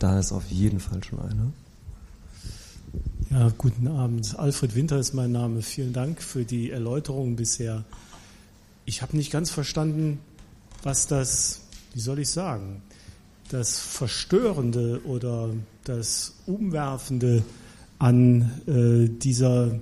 [0.00, 1.52] Da ist auf jeden Fall schon eine.
[3.30, 4.38] Ja, guten Abend.
[4.38, 5.62] Alfred Winter ist mein Name.
[5.62, 7.84] Vielen Dank für die Erläuterungen bisher.
[8.84, 10.20] Ich habe nicht ganz verstanden,
[10.82, 11.62] was das,
[11.94, 12.82] wie soll ich sagen,
[13.48, 15.50] das Verstörende oder
[15.84, 17.42] das Umwerfende
[17.98, 19.80] an äh, dieser,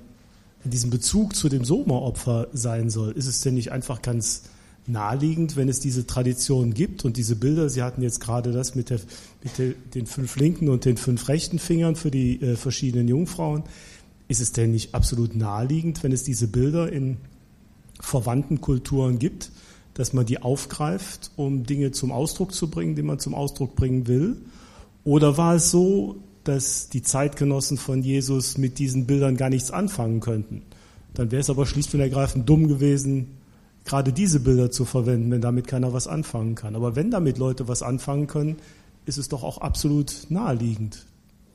[0.63, 3.11] diesem Bezug zu dem Soma-Opfer sein soll.
[3.11, 4.43] Ist es denn nicht einfach ganz
[4.85, 8.89] naheliegend, wenn es diese Tradition gibt und diese Bilder, Sie hatten jetzt gerade das mit,
[8.89, 8.99] der,
[9.43, 13.63] mit der, den fünf linken und den fünf rechten Fingern für die äh, verschiedenen Jungfrauen,
[14.27, 17.17] ist es denn nicht absolut naheliegend, wenn es diese Bilder in
[17.99, 19.51] verwandten Kulturen gibt,
[19.93, 24.07] dass man die aufgreift, um Dinge zum Ausdruck zu bringen, die man zum Ausdruck bringen
[24.07, 24.37] will?
[25.03, 30.19] Oder war es so, dass die Zeitgenossen von Jesus mit diesen Bildern gar nichts anfangen
[30.19, 30.63] könnten?
[31.13, 33.37] Dann wäre es aber schlicht und ergreifend dumm gewesen,
[33.85, 36.75] gerade diese Bilder zu verwenden, wenn damit keiner was anfangen kann.
[36.75, 38.57] Aber wenn damit Leute was anfangen können,
[39.05, 41.05] ist es doch auch absolut naheliegend.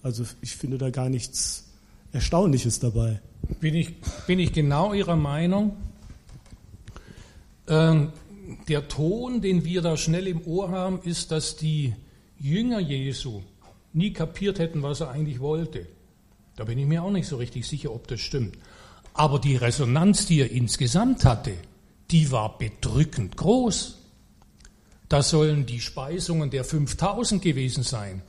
[0.02, 1.64] Also ich finde da gar nichts
[2.12, 3.20] Erstaunliches dabei.
[3.60, 3.94] Bin ich,
[4.26, 5.76] bin ich genau Ihrer Meinung?
[7.66, 8.12] Ähm,
[8.68, 11.94] der Ton, den wir da schnell im Ohr haben, ist, dass die
[12.38, 13.42] Jünger Jesu
[13.92, 15.86] nie kapiert hätten, was er eigentlich wollte.
[16.56, 18.56] Da bin ich mir auch nicht so richtig sicher, ob das stimmt.
[19.12, 21.52] Aber die Resonanz, die er insgesamt hatte,
[22.10, 23.98] die war bedrückend groß.
[25.08, 28.22] Da sollen die Speisungen der 5000 gewesen sein.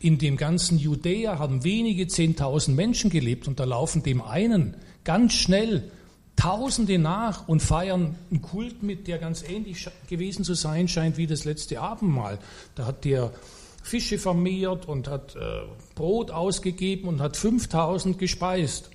[0.00, 5.32] In dem ganzen Judäa haben wenige 10.000 Menschen gelebt und da laufen dem einen ganz
[5.32, 5.90] schnell
[6.36, 11.28] Tausende nach und feiern einen Kult mit, der ganz ähnlich gewesen zu sein scheint wie
[11.28, 12.40] das letzte Abendmahl.
[12.74, 13.32] Da hat der
[13.82, 15.62] Fische vermehrt und hat äh,
[15.94, 18.90] Brot ausgegeben und hat 5000 gespeist.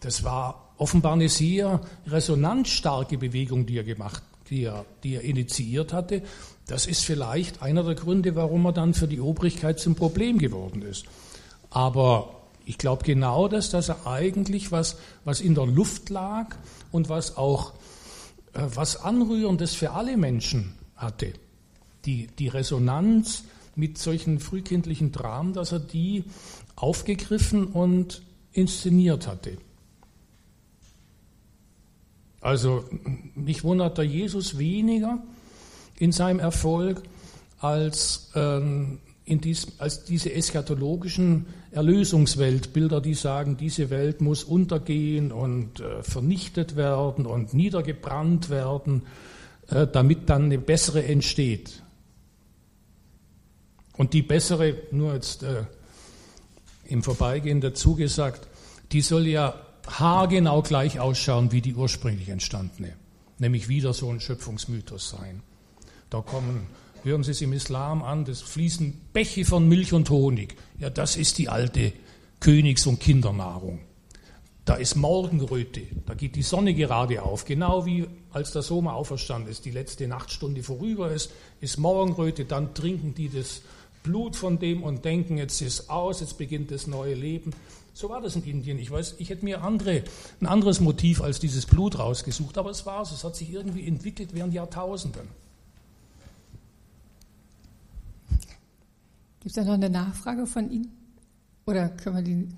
[0.00, 5.92] Das war offenbar eine sehr resonanzstarke Bewegung, die er gemacht, die er, die er initiiert
[5.92, 6.22] hatte.
[6.66, 10.82] Das ist vielleicht einer der Gründe, warum er dann für die Obrigkeit zum Problem geworden
[10.82, 11.04] ist.
[11.68, 16.56] Aber ich glaube genau das, dass er eigentlich was, was in der Luft lag
[16.92, 17.74] und was auch
[18.54, 21.34] äh, was Anrührendes für alle Menschen hatte.
[22.06, 23.44] Die, die Resonanz
[23.76, 26.24] mit solchen frühkindlichen Dramen, dass er die
[26.76, 28.22] aufgegriffen und
[28.52, 29.58] inszeniert hatte.
[32.40, 32.84] Also
[33.34, 35.18] mich wundert der Jesus weniger
[35.98, 37.02] in seinem Erfolg
[37.58, 38.98] als ähm,
[39.30, 46.74] in dies, als diese eschatologischen Erlösungsweltbilder, die sagen, diese Welt muss untergehen und äh, vernichtet
[46.74, 49.02] werden und niedergebrannt werden,
[49.68, 51.82] äh, damit dann eine bessere entsteht.
[53.96, 55.64] Und die bessere, nur jetzt äh,
[56.86, 58.48] im Vorbeigehen dazu gesagt,
[58.90, 59.54] die soll ja
[59.98, 62.92] haargenau gleich ausschauen wie die ursprünglich entstandene,
[63.38, 65.42] nämlich wieder so ein Schöpfungsmythos sein.
[66.10, 66.66] Da kommen
[67.02, 70.56] Hören Sie es im Islam an, das fließen Bäche von Milch und Honig.
[70.78, 71.94] Ja, das ist die alte
[72.40, 73.80] Königs- und Kindernahrung.
[74.66, 79.50] Da ist Morgenröte, da geht die Sonne gerade auf, genau wie als der Sommer auferstanden
[79.50, 81.32] ist, die letzte Nachtstunde vorüber ist,
[81.62, 83.62] ist Morgenröte, dann trinken die das
[84.02, 87.52] Blut von dem und denken, jetzt ist aus, jetzt beginnt das neue Leben.
[88.00, 88.78] So war das in Indien.
[88.78, 90.02] Ich weiß, ich hätte mir andere,
[90.40, 93.86] ein anderes Motiv als dieses Blut rausgesucht, aber es war so, es hat sich irgendwie
[93.86, 95.28] entwickelt während Jahrtausenden.
[99.40, 100.90] Gibt es da noch eine Nachfrage von Ihnen?
[101.66, 101.90] Oder
[102.22, 102.48] die,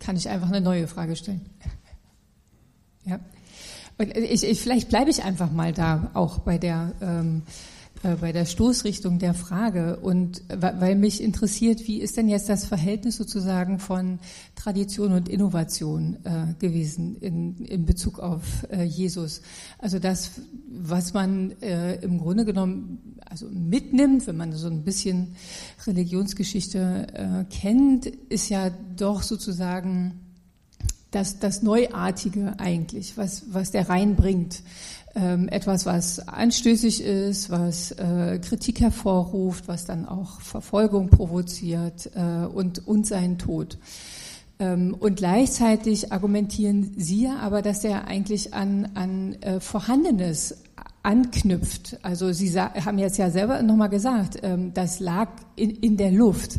[0.00, 1.46] kann ich einfach eine neue Frage stellen?
[3.04, 3.20] ja.
[4.00, 8.44] Ich, ich, vielleicht bleibe ich einfach mal da, auch bei der ähm, äh, bei der
[8.44, 14.20] Stoßrichtung der Frage und weil mich interessiert, wie ist denn jetzt das Verhältnis sozusagen von
[14.54, 19.42] Tradition und Innovation äh, gewesen in, in Bezug auf äh, Jesus?
[19.78, 20.30] Also das,
[20.70, 25.34] was man äh, im Grunde genommen also mitnimmt, wenn man so ein bisschen
[25.86, 30.27] Religionsgeschichte äh, kennt, ist ja doch sozusagen
[31.10, 34.62] das, das Neuartige eigentlich, was, was der reinbringt
[35.14, 42.46] ähm, etwas, was anstößig ist, was äh, Kritik hervorruft, was dann auch Verfolgung provoziert äh,
[42.46, 43.78] und, und seinen Tod.
[44.58, 50.58] Ähm, und gleichzeitig argumentieren Sie ja aber, dass er eigentlich an, an äh, Vorhandenes
[51.02, 51.98] anknüpft.
[52.02, 56.58] Also Sie haben jetzt ja selber nochmal gesagt, ähm, das lag in, in der Luft.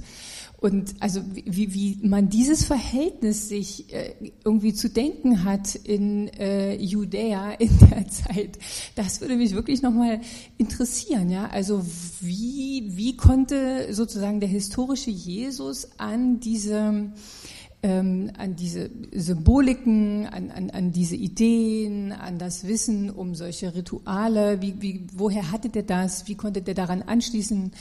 [0.60, 6.76] Und also wie, wie man dieses Verhältnis sich äh, irgendwie zu denken hat in äh,
[6.76, 8.60] Judäa in der Zeit,
[8.96, 10.20] das würde mich wirklich nochmal
[10.58, 11.30] interessieren.
[11.30, 11.86] Ja, also
[12.20, 17.12] wie wie konnte sozusagen der historische Jesus an diese
[17.82, 24.62] ähm, an diese Symboliken, an, an, an diese Ideen, an das Wissen um solche Rituale,
[24.62, 27.72] wie, wie, woher hatte der das, wie konnte der daran anschließen,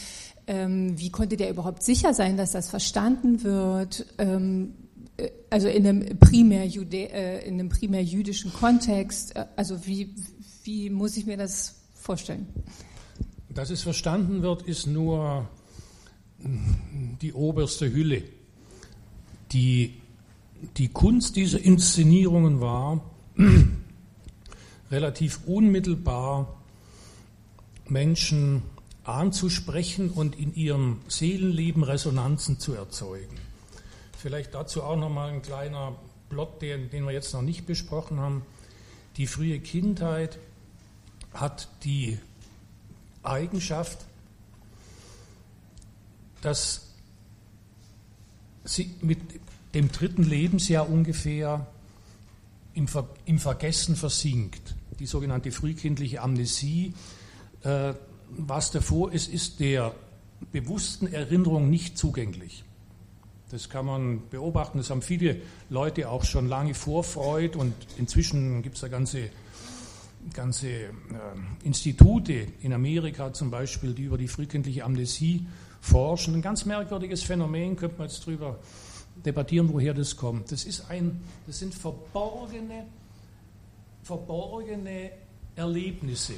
[0.48, 4.06] ähm, wie konnte der überhaupt sicher sein, dass das verstanden wird?
[4.16, 4.72] Ähm,
[5.18, 9.36] äh, also in einem primär, Jude, äh, in einem primär jüdischen Kontext.
[9.36, 10.14] Äh, also wie,
[10.64, 12.46] wie muss ich mir das vorstellen?
[13.50, 15.48] Dass es verstanden wird, ist nur
[17.20, 18.22] die oberste Hülle.
[19.52, 19.94] Die,
[20.76, 23.04] die Kunst dieser Inszenierungen war,
[24.90, 26.62] relativ unmittelbar
[27.88, 28.62] Menschen
[29.08, 33.36] anzusprechen und in ihrem Seelenleben Resonanzen zu erzeugen.
[34.18, 35.96] Vielleicht dazu auch nochmal ein kleiner
[36.28, 38.42] Plot, den, den wir jetzt noch nicht besprochen haben.
[39.16, 40.38] Die frühe Kindheit
[41.32, 42.18] hat die
[43.22, 43.98] Eigenschaft,
[46.42, 46.88] dass
[48.64, 49.18] sie mit
[49.74, 51.66] dem dritten Lebensjahr ungefähr
[52.74, 54.74] im, Ver im Vergessen versinkt.
[54.98, 56.92] die sogenannte frühkindliche Amnesie.
[57.62, 57.94] Äh,
[58.36, 59.94] was davor ist, ist der
[60.52, 62.64] bewussten Erinnerung nicht zugänglich.
[63.50, 68.62] Das kann man beobachten, das haben viele Leute auch schon lange vor Freud und inzwischen
[68.62, 69.30] gibt es da ganze,
[70.34, 70.90] ganze äh,
[71.62, 75.46] Institute in Amerika zum Beispiel, die über die frühkindliche Amnesie
[75.80, 76.34] forschen.
[76.34, 78.58] Ein ganz merkwürdiges Phänomen, könnte man jetzt darüber
[79.24, 80.52] debattieren, woher das kommt.
[80.52, 82.84] Das, ist ein, das sind verborgene,
[84.02, 85.10] verborgene
[85.56, 86.34] Erlebnisse,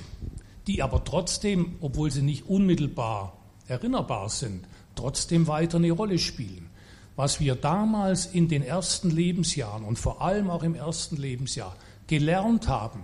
[0.67, 3.37] die aber trotzdem, obwohl sie nicht unmittelbar
[3.67, 6.69] erinnerbar sind, trotzdem weiter eine Rolle spielen.
[7.17, 12.69] Was wir damals in den ersten Lebensjahren und vor allem auch im ersten Lebensjahr gelernt
[12.69, 13.03] haben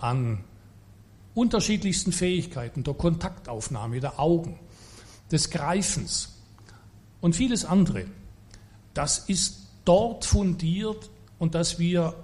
[0.00, 0.44] an
[1.34, 4.58] unterschiedlichsten Fähigkeiten, der Kontaktaufnahme der Augen,
[5.30, 6.36] des Greifens
[7.20, 8.06] und vieles andere,
[8.92, 12.14] das ist dort fundiert und dass wir,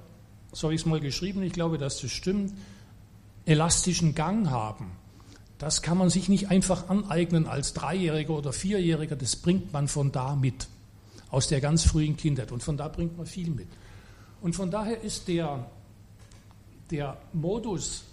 [0.53, 2.53] so habe ich es mal geschrieben, ich glaube, dass das stimmt,
[3.51, 4.92] elastischen Gang haben.
[5.59, 10.12] Das kann man sich nicht einfach aneignen als Dreijähriger oder Vierjähriger, das bringt man von
[10.12, 10.68] da mit,
[11.30, 12.53] aus der ganz frühen Kindheit.
[12.53, 13.66] Und von da bringt man viel mit.
[14.40, 15.68] Und von daher ist der,
[16.90, 18.05] der Modus,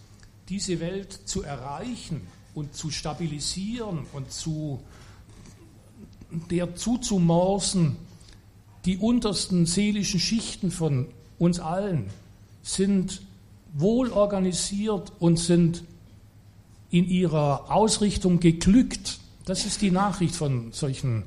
[0.50, 2.22] diese Welt zu erreichen
[2.56, 4.82] und zu stabilisieren und zu,
[6.50, 7.96] der zuzumorsen,
[8.86, 11.08] die untersten seelischen Schichten von
[11.38, 12.10] uns allen
[12.64, 13.22] sind
[13.74, 15.84] wohl organisiert und sind
[16.90, 19.20] in ihrer Ausrichtung geglückt.
[19.46, 21.24] Das ist die Nachricht von solchen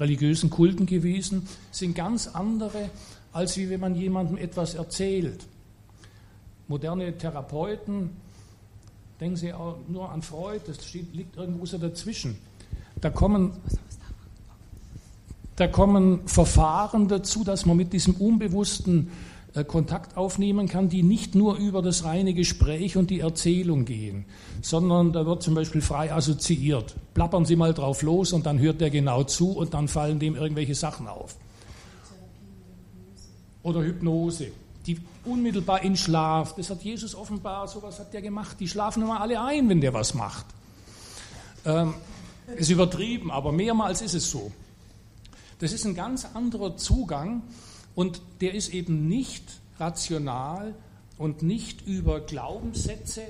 [0.00, 2.90] religiösen Kulten gewesen, sind ganz andere,
[3.32, 5.46] als wie wenn man jemandem etwas erzählt.
[6.66, 8.10] Moderne Therapeuten,
[9.20, 12.38] denken Sie auch nur an Freud, das steht, liegt irgendwo so dazwischen.
[13.00, 13.52] Da kommen,
[15.56, 19.10] da kommen Verfahren dazu, dass man mit diesem unbewussten
[19.62, 24.24] Kontakt aufnehmen kann, die nicht nur über das reine Gespräch und die Erzählung gehen,
[24.62, 26.96] sondern da wird zum Beispiel frei assoziiert.
[27.14, 30.34] Plappern Sie mal drauf los und dann hört der genau zu und dann fallen dem
[30.34, 31.36] irgendwelche Sachen auf.
[33.62, 34.48] Oder Hypnose,
[34.86, 39.20] die unmittelbar in Schlaf, das hat Jesus offenbar, sowas hat der gemacht, die schlafen immer
[39.20, 40.46] alle ein, wenn der was macht.
[41.64, 41.94] Ähm,
[42.56, 44.50] ist übertrieben, aber mehrmals ist es so.
[45.60, 47.42] Das ist ein ganz anderer Zugang
[47.94, 49.44] und der ist eben nicht
[49.78, 50.74] rational
[51.18, 53.22] und nicht über Glaubenssätze,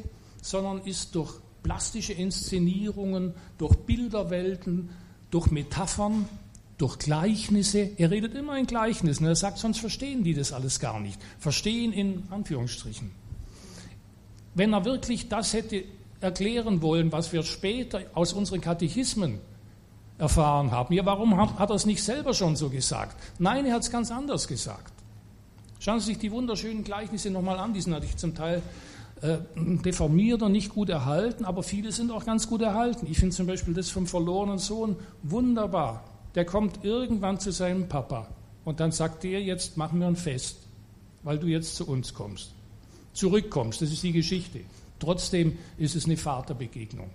[0.43, 4.91] sondern ist durch plastische Inszenierungen, durch Bilderwelten,
[5.31, 6.29] durch Metaphern,
[6.79, 7.91] durch Gleichnisse.
[7.97, 9.25] Er redet immer in Gleichnissen.
[9.25, 11.21] Er sagt, sonst verstehen die das alles gar nicht.
[11.39, 13.11] Verstehen in Anführungsstrichen.
[14.55, 15.85] Wenn er wirklich das hätte
[16.21, 19.41] erklären wollen, was wir später aus unseren Katechismen
[20.19, 20.95] erfahren haben.
[20.95, 23.17] Ja, warum hat, er es nicht selber schon so gesagt?
[23.39, 24.93] Nein, er hat es ganz anders gesagt.
[25.81, 28.63] Schauen Sie sich die wunderschönen Gleichnisse nochmal an, die sind natürlich zum Teil
[29.21, 33.07] äh, deformiert und nicht gut erhalten, aber viele sind auch ganz gut erhalten.
[33.11, 36.05] Ich finde zum Beispiel das vom verlorenen Sohn wunderbar.
[36.35, 38.29] Der kommt irgendwann zu seinem Papa
[38.65, 40.59] und dann sagt er, jetzt machen wir ein Fest,
[41.23, 42.53] weil du jetzt zu uns kommst.
[43.13, 44.61] Zurückkommst, das ist die Geschichte.
[44.99, 47.11] Trotzdem ist es eine Vaterbegegnung.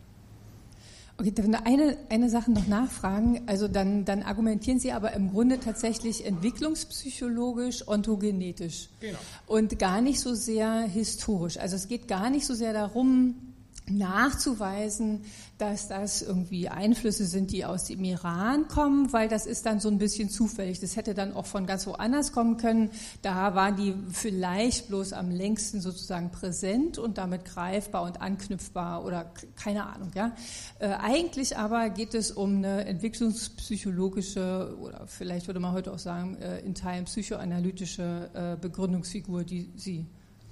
[1.20, 3.41] Okay, darf ich eine, eine Sache noch nachfragen?
[3.45, 9.17] Also dann, dann argumentieren Sie aber im Grunde tatsächlich entwicklungspsychologisch, ontogenetisch genau.
[9.45, 11.57] und gar nicht so sehr historisch.
[11.57, 13.49] Also es geht gar nicht so sehr darum,
[13.90, 15.24] nachzuweisen,
[15.58, 19.90] dass das irgendwie Einflüsse sind, die aus dem Iran kommen, weil das ist dann so
[19.90, 20.80] ein bisschen zufällig.
[20.80, 22.92] Das hätte dann auch von ganz woanders kommen können.
[23.22, 29.32] Da waren die vielleicht bloß am längsten sozusagen präsent und damit greifbar und anknüpfbar oder
[29.56, 30.12] keine Ahnung.
[30.16, 30.36] Ja.
[30.80, 36.38] Äh, eigentlich aber geht es um eine entwicklungspsychologische oder vielleicht würde man heute auch sagen
[36.38, 40.06] äh, in Teilen psychoanalytische äh, Begründungsfigur, die Sie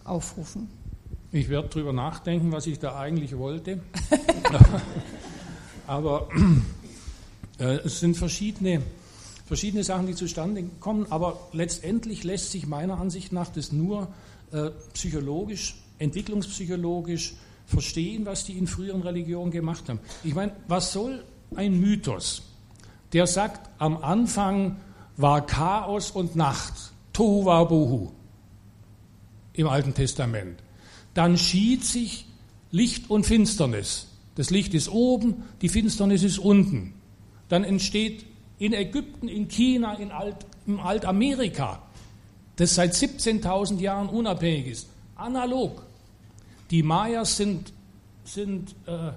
[0.04, 0.70] aufrufen.
[1.32, 3.82] Ich werde darüber nachdenken, was ich da eigentlich wollte.
[5.88, 6.30] aber
[7.60, 8.82] äh, es sind verschiedene,
[9.46, 11.06] verschiedene Sachen, die zustande kommen.
[11.10, 14.08] Aber letztendlich lässt sich meiner Ansicht nach das nur
[14.54, 17.34] äh, psychologisch, entwicklungspsychologisch
[17.66, 20.00] verstehen, was die in früheren Religionen gemacht haben.
[20.24, 21.26] Ich meine, was soll
[21.56, 22.44] ein Mythos,
[23.12, 24.78] der sagt, am Anfang
[25.18, 26.74] war Chaos und Nacht,
[27.12, 28.12] Tohu wa Bohu
[29.54, 30.62] im Alten Testament
[31.18, 32.26] dann schied sich
[32.70, 34.06] Licht und Finsternis.
[34.36, 36.94] Das Licht ist oben, die Finsternis ist unten.
[37.50, 38.24] Dann entsteht
[38.60, 40.36] in Ägypten, in China, in Alt,
[40.68, 41.82] im Altamerika,
[42.58, 45.84] das seit 17.000 Jahren unabhängig ist, analog.
[46.70, 47.74] Die Mayas sind,
[48.24, 49.12] sind äh,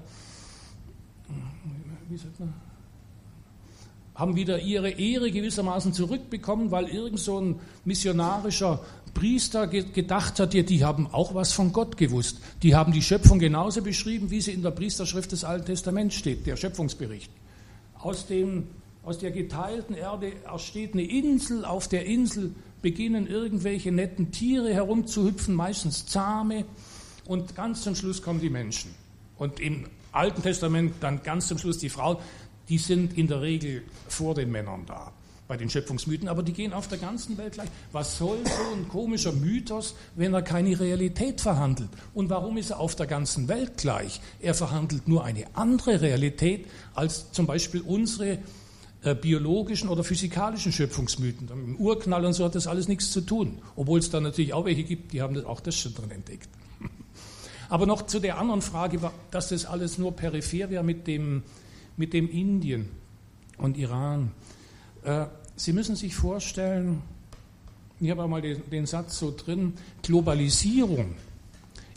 [2.08, 2.54] wie sagt man,
[4.14, 8.80] haben wieder ihre Ehre gewissermaßen zurückbekommen, weil irgend so ein missionarischer
[9.14, 12.38] Priester gedacht hat, die, haben auch was von Gott gewusst.
[12.62, 16.46] Die haben die Schöpfung genauso beschrieben, wie sie in der Priesterschrift des Alten Testaments steht,
[16.46, 17.30] der Schöpfungsbericht.
[17.98, 18.68] Aus, dem,
[19.02, 25.54] aus der geteilten Erde entsteht eine Insel, auf der Insel beginnen irgendwelche netten Tiere herumzuhüpfen,
[25.54, 26.64] meistens zahme,
[27.26, 28.90] und ganz zum Schluss kommen die Menschen.
[29.36, 32.16] Und im Alten Testament dann ganz zum Schluss die Frauen,
[32.68, 35.12] die sind in der Regel vor den Männern da
[35.50, 37.68] bei den Schöpfungsmythen, aber die gehen auf der ganzen Welt gleich.
[37.90, 41.88] Was soll so ein komischer Mythos, wenn er keine Realität verhandelt?
[42.14, 44.20] Und warum ist er auf der ganzen Welt gleich?
[44.38, 48.38] Er verhandelt nur eine andere Realität als zum Beispiel unsere
[49.02, 51.48] äh, biologischen oder physikalischen Schöpfungsmythen.
[51.48, 54.66] Im Urknall und so hat das alles nichts zu tun, obwohl es da natürlich auch
[54.66, 56.48] welche gibt, die haben auch das schon drin entdeckt.
[57.68, 59.00] Aber noch zu der anderen Frage,
[59.32, 61.42] dass das alles nur peripher wäre mit dem,
[61.96, 62.88] mit dem Indien
[63.58, 64.30] und Iran.
[65.04, 65.26] Äh,
[65.56, 67.02] Sie müssen sich vorstellen,
[68.00, 71.16] ich habe einmal den, Satz so drin, Globalisierung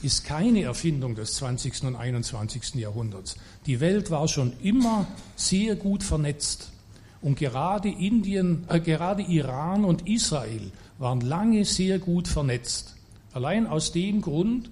[0.02, 1.84] ist keine Erfindung des 20.
[1.86, 2.76] und 21.
[2.76, 3.38] Jahrhunderts.
[3.66, 6.74] Die Welt war schon immer sehr gut vernetzt.
[7.22, 12.96] Und gerade Indien, äh, gerade Iran und Israel waren lange sehr gut vernetzt.
[13.32, 14.70] Allein aus dem Grund,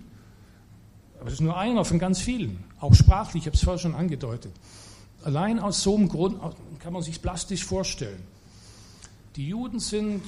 [1.16, 3.96] aber das ist nur einer von ganz vielen, auch sprachlich, ich habe es vorher schon
[3.96, 4.52] angedeutet.
[5.24, 6.42] Allein aus so einem Grund
[6.82, 8.22] kann man sich plastisch vorstellen.
[9.36, 10.22] Die Juden sind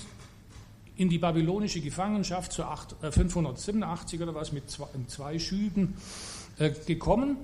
[0.95, 2.63] in die babylonische Gefangenschaft zu
[3.01, 4.63] 587 äh, oder was mit
[5.07, 5.95] zwei, Schüben
[6.59, 7.37] äh, gekommen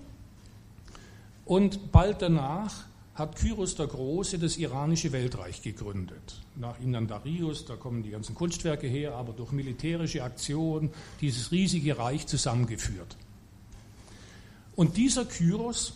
[1.46, 2.86] und bald danach
[3.16, 6.40] hat Kyros der Große das iranische Weltreich gegründet.
[6.56, 11.52] Nach ihm dann Darius, da kommen die ganzen Kunstwerke her, aber durch militärische Aktionen dieses
[11.52, 13.18] riesige Reich zusammengeführt.
[14.76, 15.96] Und dieser Kyros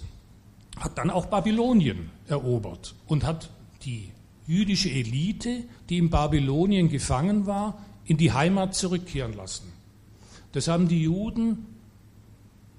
[0.78, 3.50] hat dann auch Babylonien erobert und hat
[3.84, 4.12] die
[4.48, 9.72] jüdische Elite, die in Babylonien gefangen war, in die Heimat zurückkehren lassen.
[10.52, 11.66] Das haben die Juden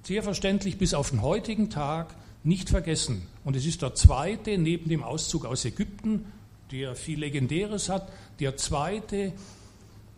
[0.02, 3.22] sehr verständlich bis auf den heutigen Tag nicht vergessen.
[3.44, 6.26] Und es ist der zweite, neben dem Auszug aus Ägypten,
[6.70, 9.32] der viel Legendäres hat, der zweite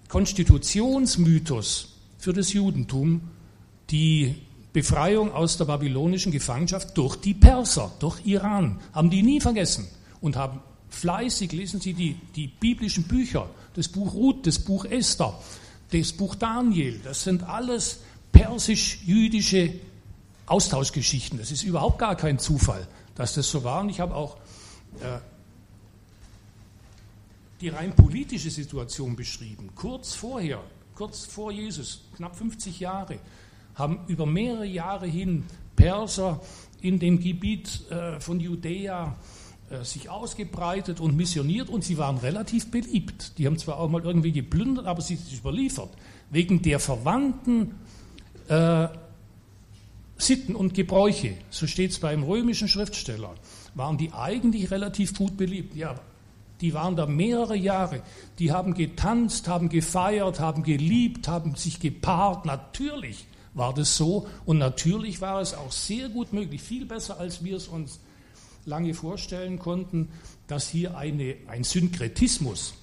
[0.08, 3.22] Konstitutionsmythos für das Judentum,
[3.90, 4.34] die
[4.76, 9.88] Befreiung aus der babylonischen Gefangenschaft durch die Perser, durch Iran, haben die nie vergessen
[10.20, 10.60] und haben
[10.90, 15.32] fleißig, lesen Sie die, die biblischen Bücher, das Buch Ruth, das Buch Esther,
[15.92, 18.00] das Buch Daniel, das sind alles
[18.32, 19.72] persisch-jüdische
[20.44, 21.38] Austauschgeschichten.
[21.38, 23.80] Das ist überhaupt gar kein Zufall, dass das so war.
[23.80, 24.36] Und ich habe auch
[25.00, 25.20] äh,
[27.62, 29.70] die rein politische Situation beschrieben.
[29.74, 30.62] Kurz vorher,
[30.94, 33.18] kurz vor Jesus, knapp 50 Jahre,
[33.76, 35.44] haben über mehrere Jahre hin
[35.76, 36.40] Perser
[36.80, 39.16] in dem Gebiet äh, von Judäa
[39.70, 43.38] äh, sich ausgebreitet und missioniert und sie waren relativ beliebt.
[43.38, 45.90] Die haben zwar auch mal irgendwie geplündert, aber sie sind überliefert.
[46.30, 47.74] Wegen der verwandten
[48.48, 48.88] äh,
[50.18, 53.34] Sitten und Gebräuche, so steht es beim römischen Schriftsteller,
[53.74, 55.76] waren die eigentlich relativ gut beliebt.
[55.76, 56.00] Ja,
[56.62, 58.02] die waren da mehrere Jahre.
[58.38, 62.46] Die haben getanzt, haben gefeiert, haben geliebt, haben sich gepaart.
[62.46, 63.26] Natürlich
[63.56, 67.56] war das so und natürlich war es auch sehr gut möglich, viel besser als wir
[67.56, 67.98] es uns
[68.66, 70.08] lange vorstellen konnten,
[70.46, 72.74] dass hier eine, ein Synkretismus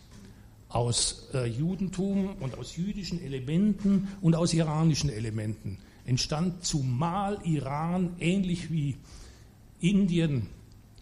[0.69, 8.71] aus äh, Judentum und aus jüdischen Elementen und aus iranischen Elementen entstand, zumal Iran ähnlich
[8.71, 8.97] wie
[9.79, 10.47] Indien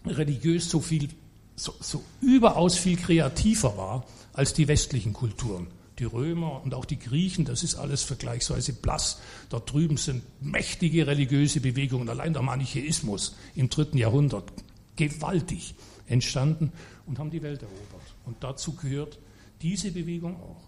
[0.04, 1.08] religiös so viel,
[1.56, 4.04] so, so überaus viel kreativer war
[4.34, 5.68] als die westlichen Kulturen.
[6.02, 9.20] Die Römer und auch die Griechen, das ist alles vergleichsweise blass.
[9.50, 14.52] Dort drüben sind mächtige religiöse Bewegungen, allein der Manichäismus im dritten Jahrhundert
[14.96, 15.76] gewaltig
[16.08, 16.72] entstanden
[17.06, 18.16] und haben die Welt erobert.
[18.24, 19.20] Und dazu gehört
[19.60, 20.64] diese Bewegung auch.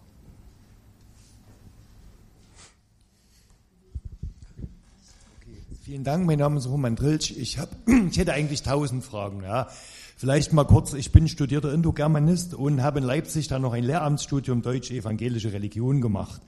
[5.83, 7.31] Vielen Dank, mein Name ist Roman Drilsch.
[7.31, 7.75] Ich, hab,
[8.09, 9.43] ich hätte eigentlich tausend Fragen.
[9.43, 9.67] Ja.
[10.17, 14.61] Vielleicht mal kurz, ich bin studierter Indogermanist und habe in Leipzig dann noch ein Lehramtsstudium
[14.61, 16.41] Deutsch-Evangelische Religion gemacht.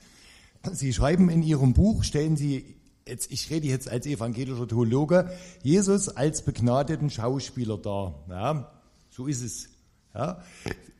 [0.72, 2.64] Sie schreiben in Ihrem Buch, stellen Sie
[3.06, 5.30] jetzt, ich rede jetzt als evangelischer Theologe,
[5.62, 8.24] Jesus als begnadeten Schauspieler dar.
[8.30, 8.72] Ja,
[9.10, 9.68] so ist es.
[10.14, 10.42] Ja.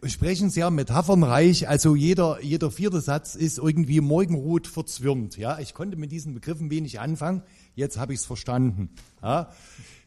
[0.04, 5.38] Sprechen sehr metaphernreich, also jeder, jeder vierte Satz ist irgendwie morgenrot verzwirnt.
[5.38, 7.42] Ja, ich konnte mit diesen Begriffen wenig anfangen,
[7.78, 8.90] jetzt habe ich es verstanden.
[9.22, 9.50] Ja.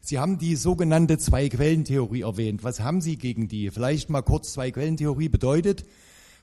[0.00, 2.64] Sie haben die sogenannte Zwei-Quellen-Theorie erwähnt.
[2.64, 3.70] Was haben Sie gegen die?
[3.70, 5.84] Vielleicht mal kurz Zwei-Quellen-Theorie bedeutet,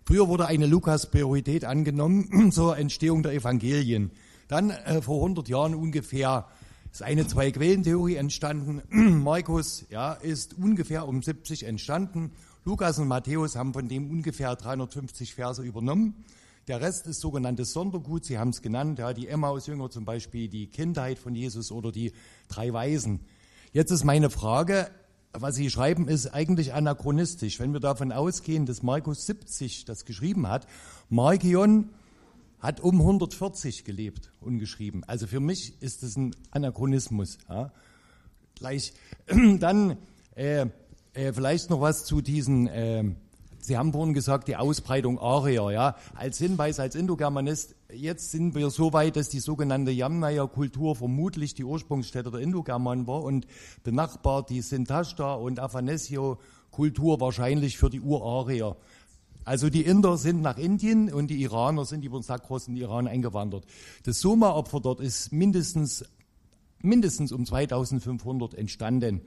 [0.06, 4.11] früher wurde eine Lukas-Priorität angenommen zur Entstehung der Evangelien.
[4.47, 6.47] Dann äh, vor 100 Jahren ungefähr
[6.91, 8.81] ist eine Zwei-Quellen-Theorie entstanden.
[9.23, 12.31] Markus ja, ist ungefähr um 70 entstanden.
[12.65, 16.26] Lukas und Matthäus haben von dem ungefähr 350 Verse übernommen.
[16.70, 20.68] Der Rest ist sogenanntes Sondergut, Sie haben es genannt, ja, die Emmaus-Jünger zum Beispiel, die
[20.68, 22.14] Kindheit von Jesus oder die
[22.48, 23.22] drei Weisen.
[23.74, 24.88] Jetzt ist meine Frage,
[25.34, 27.60] was Sie schreiben, ist eigentlich anachronistisch.
[27.60, 30.68] Wenn wir davon ausgehen, dass Markus 70 das geschrieben hat,
[31.10, 31.90] Markion
[32.60, 35.04] hat um 140 gelebt und geschrieben.
[35.08, 37.40] Also für mich ist das ein Anachronismus.
[37.50, 37.72] Ja.
[38.54, 38.94] Gleich
[39.60, 39.98] dann
[40.36, 40.68] äh,
[41.14, 43.06] äh, vielleicht noch was zu diesen äh,
[43.70, 45.96] Sie haben vorhin gesagt, die Ausbreitung Arier, ja.
[46.16, 51.64] Als Hinweis, als Indogermanist, jetzt sind wir so weit, dass die sogenannte Yamnaya-Kultur vermutlich die
[51.64, 53.46] Ursprungsstätte der Indogermanen war und
[53.84, 58.76] benachbart die Sintashta und Afanesio-Kultur wahrscheinlich für die Urarier.
[59.46, 62.82] Also die Inder sind nach Indien und die Iraner sind über den Sakros in den
[62.82, 63.66] Iran eingewandert.
[64.02, 66.04] Das Soma-Opfer dort ist mindestens,
[66.82, 69.22] mindestens um 2500 entstanden.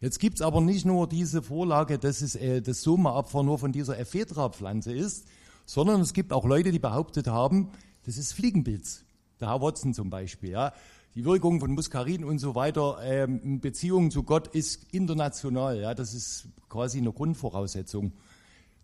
[0.00, 3.98] Jetzt gibt's aber nicht nur diese Vorlage, dass es äh, das Soma-Opfer nur von dieser
[3.98, 5.26] Ephedra-Pflanze ist,
[5.66, 7.70] sondern es gibt auch Leute, die behauptet haben,
[8.04, 9.04] das ist Fliegenpilz.
[9.40, 10.50] Der Herr Watson zum Beispiel.
[10.50, 10.72] Ja.
[11.14, 15.80] Die Wirkung von Muskarin und so weiter ähm, in Beziehung zu Gott ist international.
[15.80, 15.94] Ja.
[15.94, 18.12] Das ist quasi eine Grundvoraussetzung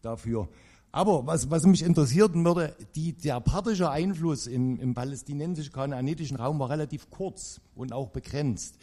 [0.03, 0.49] dafür.
[0.93, 6.71] Aber was, was mich interessieren würde, die, der parthische Einfluss im, im palästinensisch-kanaanitischen Raum war
[6.71, 8.77] relativ kurz und auch begrenzt.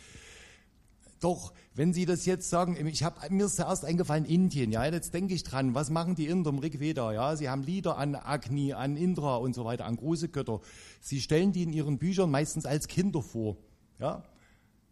[1.22, 5.14] Doch, wenn Sie das jetzt sagen, ich hab, mir ist zuerst eingefallen Indien, ja, jetzt
[5.14, 8.74] denke ich dran, was machen die Inder im Rigveda, ja, sie haben Lieder an Agni,
[8.74, 10.62] an Indra und so weiter, an große Götter.
[11.00, 13.58] Sie stellen die in ihren Büchern meistens als Kinder vor,
[14.00, 14.24] ja.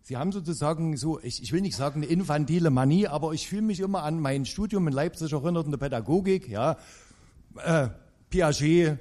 [0.04, 3.64] Sie haben sozusagen so, ich, ich will nicht sagen eine infantile Manie, aber ich fühle
[3.64, 6.78] mich immer an mein Studium in Leipzig erinnert in der Pädagogik, ja,
[7.64, 7.90] äh,
[8.30, 9.00] Piaget,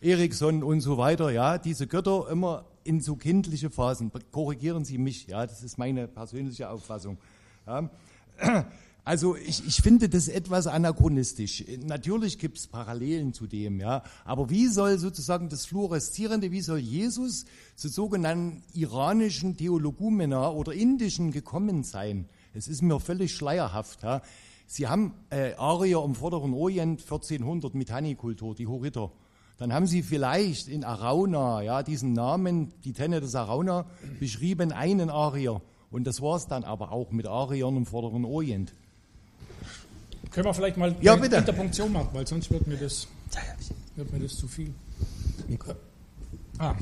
[0.00, 4.10] Erikson und so weiter, ja, diese Götter immer in so kindliche Phasen.
[4.32, 7.18] Korrigieren Sie mich, ja, das ist meine persönliche Auffassung.
[7.66, 7.88] Ja.
[9.02, 11.64] Also ich, ich finde das etwas anachronistisch.
[11.86, 14.02] Natürlich gibt es Parallelen zu dem, ja.
[14.26, 17.46] Aber wie soll sozusagen das Fluoreszierende, wie soll Jesus
[17.76, 22.28] zu sogenannten iranischen Theologumena oder indischen gekommen sein?
[22.52, 24.02] Es ist mir völlig schleierhaft.
[24.02, 24.20] Ja.
[24.66, 29.10] Sie haben äh, Arier im Vorderen Orient 1400 Mitanni-Kultur, die Horiter.
[29.60, 33.84] Dann haben Sie vielleicht in Arauna, ja, diesen Namen, die Tenne des Arauna,
[34.18, 35.60] beschrieben, einen Arier.
[35.90, 38.72] Und das war es dann aber auch mit Ariern im Vorderen Orient.
[40.30, 41.36] Können wir vielleicht mal ja, eine bitte.
[41.36, 43.06] Interpunktion machen, weil sonst wird mir das,
[43.96, 44.72] wird mir das zu viel.
[46.58, 46.74] Ah.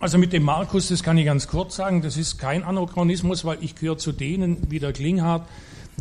[0.00, 3.58] Also mit dem Markus, das kann ich ganz kurz sagen, das ist kein Anachronismus, weil
[3.62, 5.46] ich gehöre zu denen, wie der Klinghardt,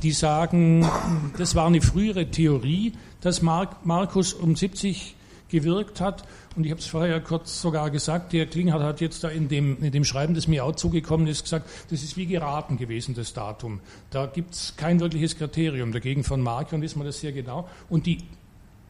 [0.02, 0.90] die sagen,
[1.38, 5.16] das war eine frühere Theorie, dass Mark, Markus um 70
[5.50, 6.24] gewirkt hat.
[6.56, 9.84] Und ich habe es vorher kurz sogar gesagt, der Klinghardt hat jetzt da in dem,
[9.84, 13.34] in dem Schreiben, das mir auch zugekommen ist, gesagt, das ist wie geraten gewesen, das
[13.34, 13.80] Datum.
[14.10, 15.92] Da gibt es kein wirkliches Kriterium.
[15.92, 17.68] Dagegen von Markion wissen wir das sehr genau.
[17.90, 18.20] Und die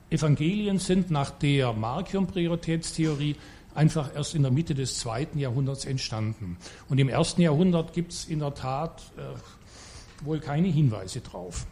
[0.10, 3.36] Evangelien sind nach der Markion-Prioritätstheorie
[3.74, 6.58] einfach erst in der Mitte des zweiten Jahrhunderts entstanden.
[6.90, 11.68] Und im ersten Jahrhundert gibt es in der Tat äh, wohl keine Hinweise drauf.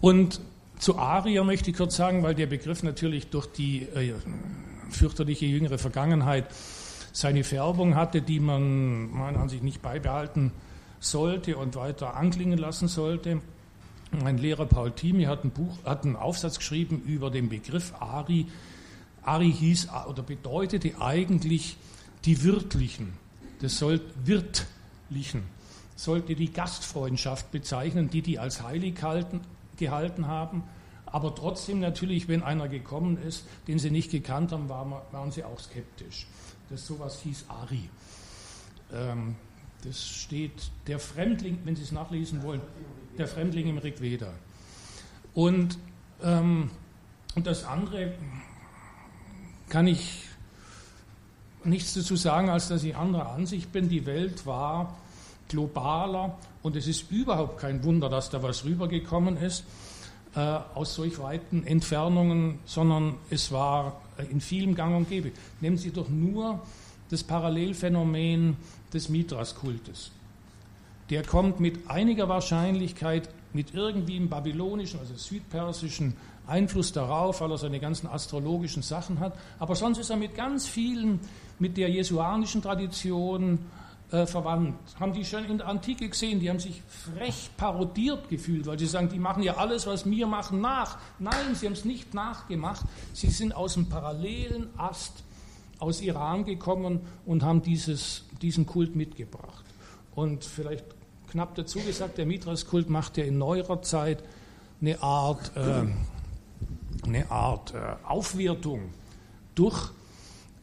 [0.00, 0.40] Und
[0.78, 4.14] zu Arier möchte ich kurz sagen, weil der Begriff natürlich durch die äh,
[4.90, 6.46] fürchterliche jüngere Vergangenheit
[7.12, 10.52] seine Färbung hatte, die man meiner Ansicht nicht beibehalten
[11.00, 13.40] sollte und weiter anklingen lassen sollte.
[14.22, 18.46] Mein Lehrer Paul Thieme hat, ein Buch, hat einen Aufsatz geschrieben über den Begriff Ari.
[19.22, 21.76] Ari hieß oder bedeutete eigentlich
[22.24, 23.12] die Wirtlichen.
[23.60, 25.42] Das soll Wirtlichen
[25.98, 29.40] sollte die Gastfreundschaft bezeichnen, die die als heilig halten,
[29.78, 30.64] gehalten haben.
[31.06, 35.58] Aber trotzdem natürlich, wenn einer gekommen ist, den sie nicht gekannt haben, waren, sie auch
[35.58, 36.26] skeptisch.
[36.68, 37.88] Das sowas hieß Ari.
[38.92, 39.36] Ähm,
[39.84, 42.60] das steht der Fremdling, wenn Sie es nachlesen wollen,
[43.16, 44.32] der Fremdling im Rigveda.
[45.34, 45.78] Und,
[46.22, 46.70] ähm,
[47.36, 48.12] und das andere
[49.68, 50.24] kann ich
[51.64, 53.88] nichts dazu sagen, als dass ich anderer Ansicht bin.
[53.88, 54.96] Die Welt war
[55.48, 59.64] globaler und es ist überhaupt kein Wunder, dass da was rübergekommen ist
[60.34, 60.40] äh,
[60.74, 65.32] aus solch weiten Entfernungen, sondern es war in vielem Gang und Gäbe.
[65.60, 66.60] Nehmen Sie doch nur
[67.10, 68.56] das Parallelphänomen
[68.92, 70.10] des Mithras-Kultes.
[71.10, 76.14] Der kommt mit einiger Wahrscheinlichkeit mit irgendwie im babylonischen, also südpersischen
[76.46, 79.34] Einfluss darauf, weil er seine ganzen astrologischen Sachen hat.
[79.58, 81.20] Aber sonst ist er mit ganz vielen,
[81.58, 83.58] mit der jesuanischen Tradition,
[84.10, 84.76] äh, verwandt.
[84.98, 88.86] Haben die schon in der Antike gesehen, die haben sich frech parodiert gefühlt, weil sie
[88.86, 90.98] sagen, die machen ja alles, was wir machen, nach.
[91.18, 92.84] Nein, sie haben es nicht nachgemacht.
[93.12, 95.24] Sie sind aus dem parallelen Ast
[95.78, 99.64] aus Iran gekommen und haben dieses, diesen Kult mitgebracht.
[100.14, 100.84] Und vielleicht
[101.30, 104.24] knapp dazu gesagt, der Mithras-Kult macht ja in neuerer Zeit
[104.80, 105.84] eine Art, äh,
[107.06, 108.92] eine Art äh, Aufwertung
[109.54, 109.90] durch,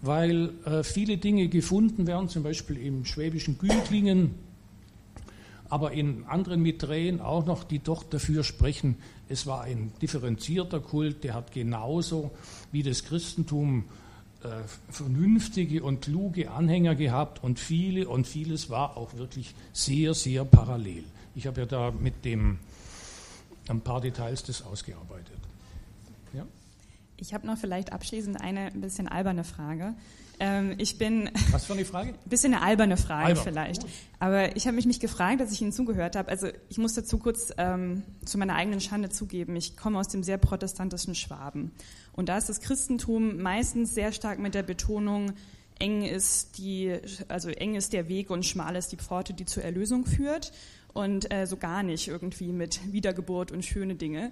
[0.06, 4.36] weil äh, viele Dinge gefunden werden, zum Beispiel im schwäbischen Gütlingen,
[5.70, 11.24] aber in anderen Miträen auch noch, die doch dafür sprechen, es war ein differenzierter Kult,
[11.24, 12.32] der hat genauso
[12.72, 13.86] wie das Christentum
[14.44, 14.48] äh,
[14.90, 21.04] vernünftige und kluge Anhänger gehabt und viele und vieles war auch wirklich sehr, sehr parallel.
[21.34, 22.60] Ich habe ja da mit dem
[23.68, 25.35] ein paar Details das ausgearbeitet.
[27.18, 29.96] Ich habe noch vielleicht abschließend eine ein bisschen alberne Frage.
[30.40, 31.30] Ähm, ich bin.
[31.52, 32.10] Was für eine Frage?
[32.10, 33.44] Ein bisschen eine alberne Frage Albern.
[33.44, 33.86] vielleicht.
[34.20, 36.30] Aber ich habe mich, mich gefragt, als ich Ihnen zugehört habe.
[36.30, 39.56] Also ich muss dazu kurz ähm, zu meiner eigenen Schande zugeben.
[39.56, 41.72] Ich komme aus dem sehr protestantischen Schwaben.
[42.14, 45.34] Und da ist das Christentum meistens sehr stark mit der Betonung,
[45.80, 46.98] eng ist die,
[47.28, 50.52] also eng ist der Weg und schmal ist die Pforte, die zur Erlösung führt.
[50.94, 54.32] Und äh, so gar nicht irgendwie mit Wiedergeburt und schöne Dinge.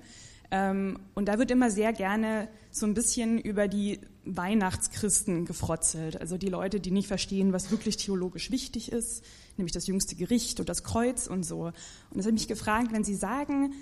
[0.56, 6.38] Ähm, und da wird immer sehr gerne so ein bisschen über die Weihnachtschristen gefrotzelt, also
[6.38, 9.24] die Leute, die nicht verstehen, was wirklich theologisch wichtig ist,
[9.58, 11.66] nämlich das jüngste Gericht und das Kreuz und so.
[11.66, 11.74] Und
[12.14, 13.74] das ich mich gefragt, wenn Sie sagen,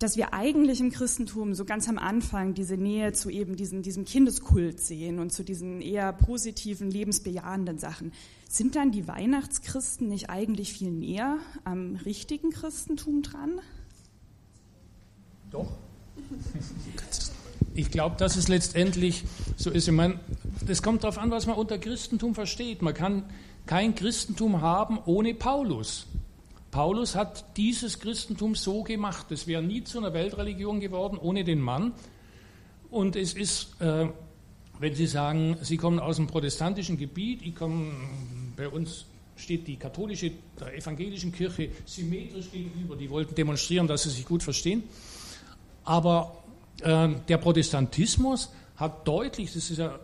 [0.00, 4.04] dass wir eigentlich im Christentum so ganz am Anfang diese Nähe zu eben diesen, diesem
[4.04, 8.12] Kindeskult sehen und zu diesen eher positiven, lebensbejahenden Sachen.
[8.48, 13.60] Sind dann die Weihnachtschristen nicht eigentlich viel näher am richtigen Christentum dran?
[15.52, 15.78] Doch.
[17.74, 19.24] Ich glaube, dass es letztendlich
[19.56, 19.88] so ist.
[19.88, 20.20] Ich meine,
[20.66, 22.82] das kommt darauf an, was man unter Christentum versteht.
[22.82, 23.24] Man kann
[23.66, 26.06] kein Christentum haben ohne Paulus.
[26.70, 29.30] Paulus hat dieses Christentum so gemacht.
[29.30, 31.92] Es wäre nie zu einer Weltreligion geworden ohne den Mann.
[32.90, 34.08] Und es ist, äh,
[34.78, 37.92] wenn Sie sagen, Sie kommen aus dem protestantischen Gebiet, ich komme,
[38.56, 42.96] bei uns steht die katholische, der evangelischen Kirche symmetrisch gegenüber.
[42.96, 44.84] Die wollten demonstrieren, dass sie sich gut verstehen.
[45.84, 46.36] Aber
[46.82, 49.98] äh, der Protestantismus hat deutlich, das ist ja äh,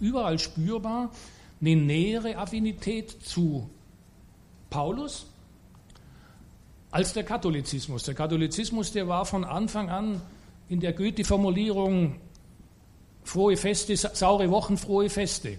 [0.00, 1.10] überall spürbar,
[1.60, 3.70] eine nähere Affinität zu
[4.70, 5.26] Paulus
[6.90, 8.04] als der Katholizismus.
[8.04, 10.20] Der Katholizismus, der war von Anfang an
[10.68, 12.16] in der Goethe-Formulierung
[13.24, 15.58] frohe Feste, saure Wochen, frohe Feste.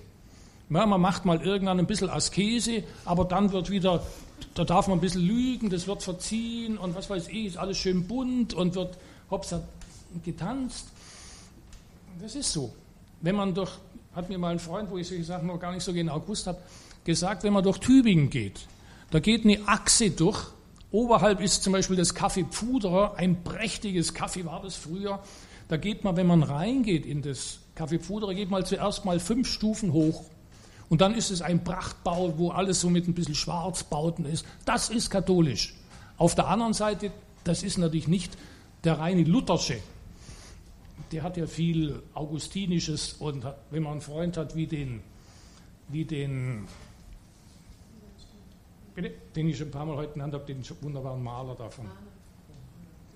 [0.69, 4.05] Ja, man macht mal irgendwann ein bisschen Askese, aber dann wird wieder,
[4.53, 7.77] da darf man ein bisschen lügen, das wird verziehen und was weiß ich, ist alles
[7.77, 8.97] schön bunt und wird
[9.29, 9.53] hops
[10.23, 10.87] getanzt.
[12.21, 12.73] Das ist so.
[13.21, 13.71] Wenn man durch,
[14.15, 16.47] hat mir mal ein Freund, wo ich solche Sachen noch gar nicht so genau gewusst
[16.47, 16.59] habe,
[17.03, 18.67] gesagt, wenn man durch Tübingen geht,
[19.11, 20.47] da geht eine Achse durch.
[20.91, 25.21] Oberhalb ist zum Beispiel das Café Pfuderer, ein prächtiges Café war das früher.
[25.67, 29.47] Da geht man, wenn man reingeht in das Café Pfuderer, geht man zuerst mal fünf
[29.47, 30.23] Stufen hoch.
[30.89, 34.45] Und dann ist es ein Prachtbau, wo alles so mit ein bisschen Schwarzbauten ist.
[34.65, 35.73] Das ist katholisch.
[36.17, 37.11] Auf der anderen Seite,
[37.43, 38.37] das ist natürlich nicht
[38.83, 39.79] der reine Luthersche.
[41.11, 45.01] Der hat ja viel Augustinisches und wenn man einen Freund hat wie den,
[45.89, 46.67] wie den,
[49.35, 51.85] den ich schon ein paar Mal heute genannt habe, den wunderbaren Maler davon.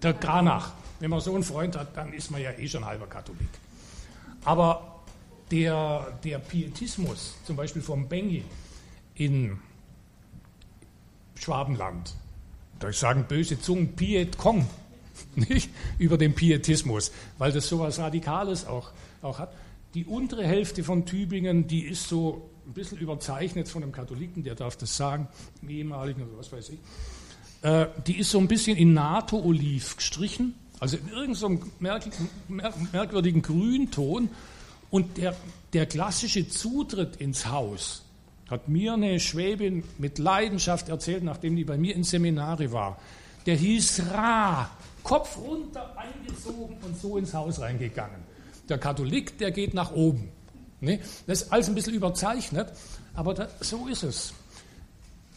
[0.01, 0.73] Der Granach.
[0.99, 3.49] Wenn man so einen Freund hat, dann ist man ja eh schon halber Katholik.
[4.45, 4.98] Aber
[5.51, 8.43] der, der Pietismus, zum Beispiel vom Bengi
[9.15, 9.59] in
[11.35, 12.15] Schwabenland,
[12.79, 14.67] da sagen böse Zungen Piet Kong,
[15.35, 15.69] nicht?
[15.97, 19.53] über den Pietismus, weil das so etwas Radikales auch, auch hat.
[19.93, 24.55] Die untere Hälfte von Tübingen, die ist so ein bisschen überzeichnet von einem Katholiken, der
[24.55, 25.27] darf das sagen,
[25.61, 26.79] einem ehemaligen oder was weiß ich.
[27.63, 31.71] Äh, die ist so ein bisschen in NATO-Oliv gestrichen, also in irgendeinem
[32.91, 34.29] merkwürdigen Grünton
[34.89, 35.35] und der,
[35.73, 38.03] der klassische Zutritt ins Haus
[38.49, 42.97] hat mir eine Schwäbin mit Leidenschaft erzählt, nachdem die bei mir in Seminare war.
[43.45, 44.69] Der hieß Ra,
[45.03, 48.21] Kopf runter, eingezogen und so ins Haus reingegangen.
[48.67, 50.29] Der Katholik, der geht nach oben.
[50.81, 50.99] Ne?
[51.27, 52.71] Das ist alles ein bisschen überzeichnet,
[53.13, 54.33] aber da, so ist es.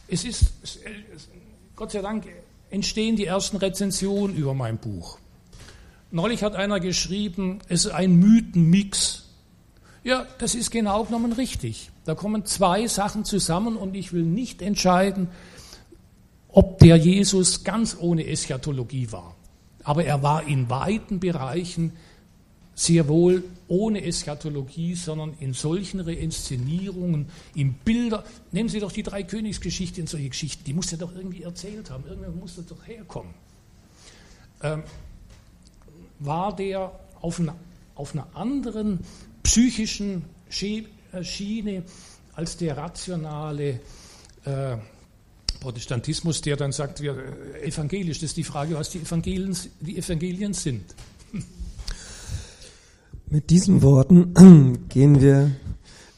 [0.07, 0.53] Es ist,
[1.75, 2.25] Gott sei Dank,
[2.69, 5.17] entstehen die ersten Rezensionen über mein Buch.
[6.11, 9.22] Neulich hat einer geschrieben, es ist ein Mythenmix.
[10.03, 11.89] Ja, das ist genau genommen richtig.
[12.05, 15.29] Da kommen zwei Sachen zusammen und ich will nicht entscheiden,
[16.49, 19.35] ob der Jesus ganz ohne Eschatologie war.
[19.83, 21.93] Aber er war in weiten Bereichen
[22.75, 28.23] sehr wohl ohne Eschatologie, sondern in solchen Reinszenierungen, in Bilder.
[28.51, 31.89] Nehmen Sie doch die drei Königsgeschichten und solche Geschichten, die muss er doch irgendwie erzählt
[31.89, 32.03] haben.
[32.07, 33.33] Irgendwann muss das doch herkommen.
[34.61, 34.83] Ähm,
[36.19, 37.55] war der auf einer,
[37.95, 38.99] auf einer anderen
[39.43, 41.83] psychischen Schiene
[42.33, 43.79] als der rationale
[44.45, 44.77] äh,
[45.59, 49.97] Protestantismus, der dann sagt, wir äh, evangelisch, das ist die Frage, was die Evangelien, die
[49.97, 50.83] Evangelien sind.
[53.29, 55.51] Mit diesen Worten gehen wir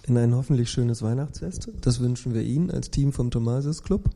[0.07, 1.69] in ein hoffentlich schönes Weihnachtsfest.
[1.81, 4.10] Das wünschen wir Ihnen als Team vom Thomasius Club.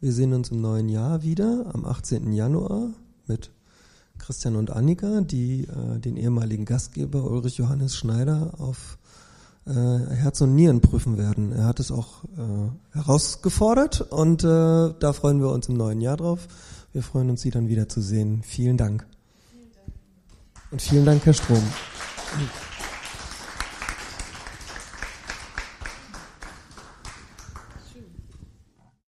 [0.00, 2.32] Wir sehen uns im neuen Jahr wieder am 18.
[2.32, 2.90] Januar
[3.26, 3.50] mit
[4.20, 8.98] Christian und Annika, die äh, den ehemaligen Gastgeber Ulrich Johannes Schneider auf
[9.66, 11.52] äh, Herz und Nieren prüfen werden.
[11.52, 16.16] Er hat es auch äh, herausgefordert und äh, da freuen wir uns im neuen Jahr
[16.16, 16.46] drauf.
[16.92, 18.42] Wir freuen uns, Sie dann wieder zu sehen.
[18.42, 19.06] Vielen Dank.
[19.50, 19.92] Vielen Dank.
[20.70, 21.62] Und vielen Dank, Herr Strom.